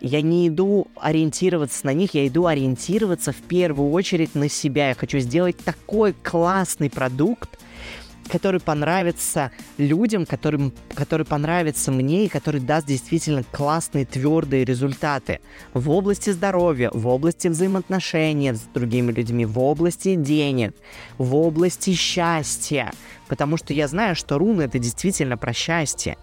Я 0.00 0.20
не 0.20 0.48
иду 0.48 0.88
ориентироваться 0.96 1.86
на 1.86 1.94
них, 1.94 2.14
я 2.14 2.26
иду 2.26 2.46
ориентироваться 2.46 3.32
в 3.32 3.40
первую 3.42 3.90
очередь 3.90 4.34
на 4.34 4.48
себя. 4.48 4.88
Я 4.88 4.94
хочу 4.94 5.18
сделать 5.18 5.56
такой 5.56 6.12
классный 6.12 6.90
продукт, 6.90 7.58
который 8.28 8.60
понравится 8.60 9.50
людям, 9.78 10.26
которым, 10.26 10.72
который 10.94 11.26
понравится 11.26 11.90
мне 11.92 12.26
и 12.26 12.28
который 12.28 12.60
даст 12.60 12.86
действительно 12.86 13.44
классные 13.52 14.06
твердые 14.06 14.64
результаты 14.64 15.40
в 15.72 15.90
области 15.90 16.30
здоровья, 16.30 16.90
в 16.92 17.06
области 17.06 17.48
взаимоотношений 17.48 18.52
с 18.52 18.60
другими 18.72 19.12
людьми, 19.12 19.44
в 19.44 19.58
области 19.58 20.14
денег, 20.14 20.74
в 21.18 21.34
области 21.36 21.92
счастья. 21.94 22.92
Потому 23.28 23.56
что 23.56 23.72
я 23.72 23.88
знаю, 23.88 24.16
что 24.16 24.38
руны 24.38 24.62
это 24.62 24.78
действительно 24.78 25.36
про 25.36 25.52
счастье. 25.52 26.16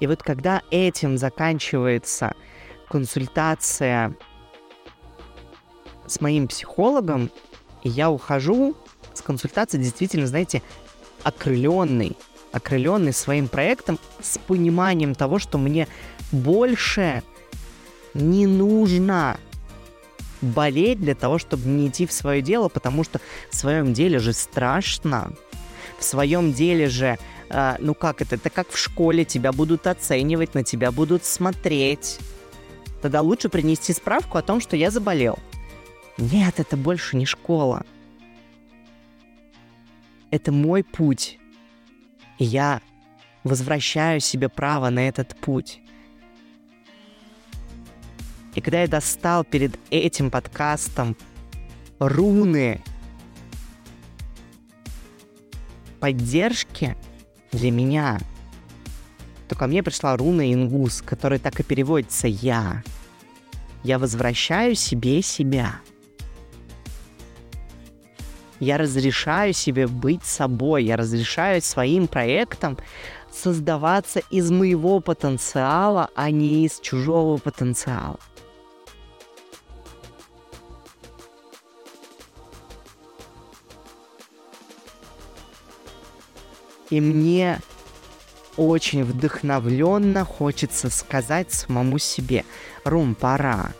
И 0.00 0.06
вот 0.06 0.22
когда 0.22 0.62
этим 0.70 1.16
заканчивается 1.16 2.34
консультация 2.88 4.14
с 6.06 6.20
моим 6.20 6.48
психологом, 6.48 7.30
и 7.84 7.88
я 7.88 8.10
ухожу 8.10 8.74
с 9.12 9.22
консультации 9.22 9.78
действительно, 9.78 10.26
знаете, 10.26 10.62
окрыленный, 11.22 12.16
окрыленный 12.50 13.12
своим 13.12 13.46
проектом 13.46 14.00
с 14.20 14.38
пониманием 14.38 15.14
того, 15.14 15.38
что 15.38 15.58
мне 15.58 15.86
больше 16.32 17.22
не 18.14 18.46
нужно 18.46 19.38
болеть 20.40 21.00
для 21.00 21.14
того, 21.14 21.38
чтобы 21.38 21.68
не 21.68 21.88
идти 21.88 22.06
в 22.06 22.12
свое 22.12 22.42
дело, 22.42 22.68
потому 22.68 23.04
что 23.04 23.20
в 23.50 23.56
своем 23.56 23.94
деле 23.94 24.18
же 24.18 24.32
страшно. 24.32 25.32
В 25.98 26.04
своем 26.04 26.52
деле 26.52 26.88
же, 26.88 27.18
э, 27.48 27.76
ну 27.78 27.94
как 27.94 28.20
это, 28.20 28.34
это 28.34 28.50
как 28.50 28.68
в 28.70 28.76
школе, 28.76 29.24
тебя 29.24 29.52
будут 29.52 29.86
оценивать, 29.86 30.54
на 30.54 30.64
тебя 30.64 30.90
будут 30.90 31.24
смотреть. 31.24 32.18
Тогда 33.00 33.20
лучше 33.20 33.48
принести 33.48 33.92
справку 33.92 34.38
о 34.38 34.42
том, 34.42 34.60
что 34.60 34.76
я 34.76 34.90
заболел. 34.90 35.38
Нет, 36.16 36.60
это 36.60 36.76
больше 36.76 37.16
не 37.16 37.26
школа. 37.26 37.84
Это 40.30 40.52
мой 40.52 40.84
путь. 40.84 41.38
И 42.38 42.44
я 42.44 42.80
возвращаю 43.42 44.20
себе 44.20 44.48
право 44.48 44.90
на 44.90 45.08
этот 45.08 45.36
путь. 45.36 45.80
И 48.54 48.60
когда 48.60 48.82
я 48.82 48.88
достал 48.88 49.44
перед 49.44 49.78
этим 49.90 50.30
подкастом 50.30 51.16
руны 51.98 52.80
поддержки 55.98 56.96
для 57.50 57.72
меня, 57.72 58.20
то 59.48 59.56
ко 59.56 59.66
мне 59.66 59.82
пришла 59.82 60.16
руна 60.16 60.52
Ингус, 60.52 61.02
которая 61.02 61.40
так 61.40 61.58
и 61.58 61.64
переводится 61.64 62.28
«Я». 62.28 62.82
Я 63.82 63.98
возвращаю 63.98 64.76
себе 64.76 65.20
себя– 65.20 65.80
я 68.64 68.78
разрешаю 68.78 69.52
себе 69.52 69.86
быть 69.86 70.24
собой, 70.24 70.84
я 70.84 70.96
разрешаю 70.96 71.62
своим 71.62 72.08
проектам 72.08 72.78
создаваться 73.30 74.20
из 74.30 74.50
моего 74.50 75.00
потенциала, 75.00 76.08
а 76.14 76.30
не 76.30 76.64
из 76.64 76.80
чужого 76.80 77.36
потенциала. 77.36 78.18
И 86.90 87.00
мне 87.00 87.60
очень 88.56 89.04
вдохновленно 89.04 90.24
хочется 90.24 90.90
сказать 90.90 91.52
самому 91.52 91.98
себе, 91.98 92.44
Рум, 92.84 93.14
пора. 93.14 93.72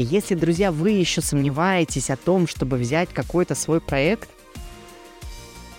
И 0.00 0.02
если, 0.02 0.34
друзья, 0.34 0.72
вы 0.72 0.92
еще 0.92 1.20
сомневаетесь 1.20 2.08
о 2.08 2.16
том, 2.16 2.46
чтобы 2.46 2.78
взять 2.78 3.10
какой-то 3.10 3.54
свой 3.54 3.82
проект, 3.82 4.30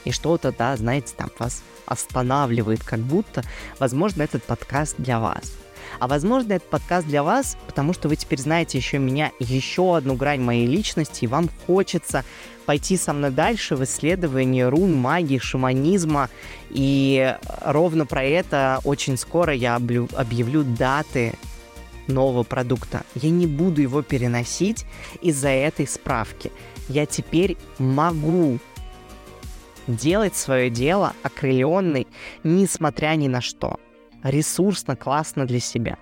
и 0.06 0.12
что-то, 0.12 0.54
да, 0.56 0.78
знаете, 0.78 1.16
там 1.18 1.32
вас 1.40 1.64
останавливает, 1.88 2.84
как 2.84 3.00
будто, 3.00 3.44
возможно, 3.80 4.22
этот 4.22 4.44
подкаст 4.44 4.94
для 5.00 5.20
вас. 5.20 5.54
А 6.00 6.08
возможно, 6.08 6.54
этот 6.54 6.70
подкаст 6.70 7.08
для 7.08 7.24
вас, 7.24 7.58
потому 7.66 7.94
что 7.94 8.10
вы 8.10 8.16
теперь 8.16 8.40
знаете 8.40 8.78
еще 8.78 9.00
меня, 9.00 9.32
еще 9.40 9.98
одну 9.98 10.14
грань 10.14 10.42
моей 10.42 10.68
личности, 10.68 11.26
и 11.26 11.28
вам 11.28 11.50
хочется 11.66 12.24
пойти 12.68 12.98
со 12.98 13.14
мной 13.14 13.32
дальше 13.32 13.76
в 13.76 13.84
исследовании 13.84 14.62
рун, 14.62 14.94
магии, 14.94 15.40
шаманизма. 15.40 16.30
И 16.70 17.36
ровно 17.62 18.06
про 18.06 18.24
это 18.24 18.82
очень 18.84 19.18
скоро 19.18 19.52
я 19.52 19.78
объявлю 19.78 20.64
даты 20.64 21.34
нового 22.08 22.44
продукта. 22.44 23.04
Я 23.16 23.30
не 23.30 23.48
буду 23.48 23.82
его 23.82 24.02
переносить 24.02 24.86
из-за 25.22 25.50
этой 25.50 25.88
справки. 25.88 26.52
Я 26.88 27.06
теперь 27.06 27.58
могу 27.78 28.60
делать 29.88 30.36
свое 30.36 30.70
дело 30.70 31.14
окрыленный, 31.24 32.08
несмотря 32.44 33.16
ни 33.16 33.28
на 33.28 33.42
что. 33.42 33.80
Ресурсно, 34.24 34.96
классно 34.96 35.46
для 35.46 35.60
себя. 35.60 35.98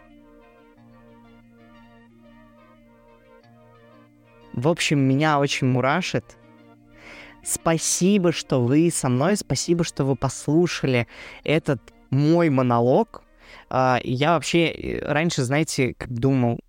В 4.54 4.68
общем, 4.68 5.00
меня 5.00 5.40
очень 5.40 5.68
мурашит. 5.68 6.38
Спасибо, 7.44 8.34
что 8.34 8.62
вы 8.62 8.92
со 8.92 9.08
мной, 9.08 9.38
спасибо, 9.38 9.86
что 9.86 10.04
вы 10.04 10.16
послушали 10.16 11.08
этот 11.44 11.82
мой 12.10 12.50
монолог. 12.50 13.24
А, 13.70 14.00
я 14.04 14.34
вообще 14.34 14.68
э, 14.68 15.12
раньше, 15.12 15.44
знаете, 15.44 15.96
думал, 16.08 16.60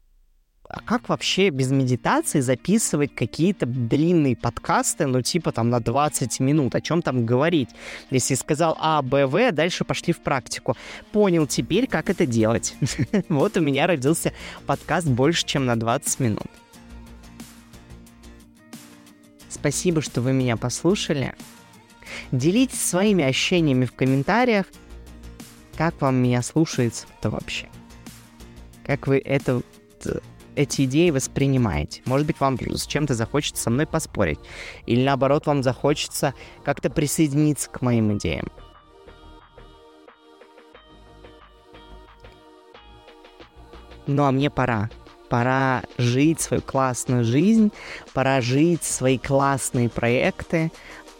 а 0.70 0.80
как 0.82 1.08
вообще 1.08 1.50
без 1.50 1.72
медитации 1.72 2.38
записывать 2.38 3.12
какие-то 3.12 3.66
длинные 3.66 4.36
подкасты, 4.36 5.06
ну 5.06 5.20
типа 5.20 5.50
там 5.50 5.68
на 5.68 5.80
20 5.80 6.38
минут, 6.38 6.76
о 6.76 6.80
чем 6.80 7.02
там 7.02 7.26
говорить? 7.26 7.70
Если 8.10 8.34
сказал 8.34 8.76
А, 8.78 9.02
Б, 9.02 9.26
В, 9.26 9.50
дальше 9.50 9.84
пошли 9.84 10.12
в 10.12 10.20
практику. 10.20 10.76
Понял 11.10 11.48
теперь, 11.48 11.88
как 11.88 12.08
это 12.08 12.24
делать. 12.24 12.76
Вот 13.28 13.56
у 13.56 13.60
меня 13.60 13.88
родился 13.88 14.32
подкаст 14.66 15.08
больше, 15.08 15.44
чем 15.44 15.66
на 15.66 15.74
20 15.74 16.20
минут. 16.20 16.46
Спасибо, 19.48 20.00
что 20.02 20.20
вы 20.20 20.32
меня 20.32 20.56
послушали. 20.56 21.34
Делитесь 22.30 22.80
своими 22.80 23.24
ощущениями 23.24 23.86
в 23.86 23.92
комментариях. 23.92 24.66
Как 25.80 25.98
вам 26.02 26.16
меня 26.16 26.42
слушается-то 26.42 27.30
вообще? 27.30 27.66
Как 28.84 29.06
вы 29.06 29.16
это 29.16 29.62
эти 30.54 30.84
идеи 30.84 31.08
воспринимаете. 31.08 32.02
Может 32.04 32.26
быть, 32.26 32.38
вам 32.38 32.58
с 32.60 32.86
чем-то 32.86 33.14
захочется 33.14 33.62
со 33.62 33.70
мной 33.70 33.86
поспорить. 33.86 34.40
Или 34.84 35.02
наоборот, 35.02 35.46
вам 35.46 35.62
захочется 35.62 36.34
как-то 36.64 36.90
присоединиться 36.90 37.70
к 37.70 37.80
моим 37.80 38.14
идеям. 38.18 38.48
Ну 44.06 44.24
а 44.24 44.32
мне 44.32 44.50
пора. 44.50 44.90
Пора 45.30 45.84
жить 45.96 46.42
свою 46.42 46.62
классную 46.62 47.24
жизнь, 47.24 47.72
пора 48.12 48.42
жить 48.42 48.84
свои 48.84 49.16
классные 49.16 49.88
проекты, 49.88 50.72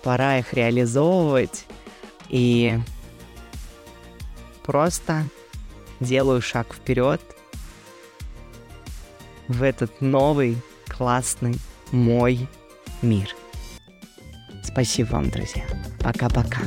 пора 0.02 0.36
их 0.36 0.52
реализовывать. 0.52 1.64
И 2.28 2.78
просто 4.70 5.24
делаю 5.98 6.40
шаг 6.40 6.72
вперед– 6.72 7.20
в 9.50 9.64
этот 9.64 10.00
новый, 10.00 10.56
классный 10.86 11.56
мой 11.90 12.48
мир. 13.02 13.34
Спасибо 14.62 15.08
вам, 15.14 15.30
друзья. 15.30 15.64
Пока-пока. 15.98 16.60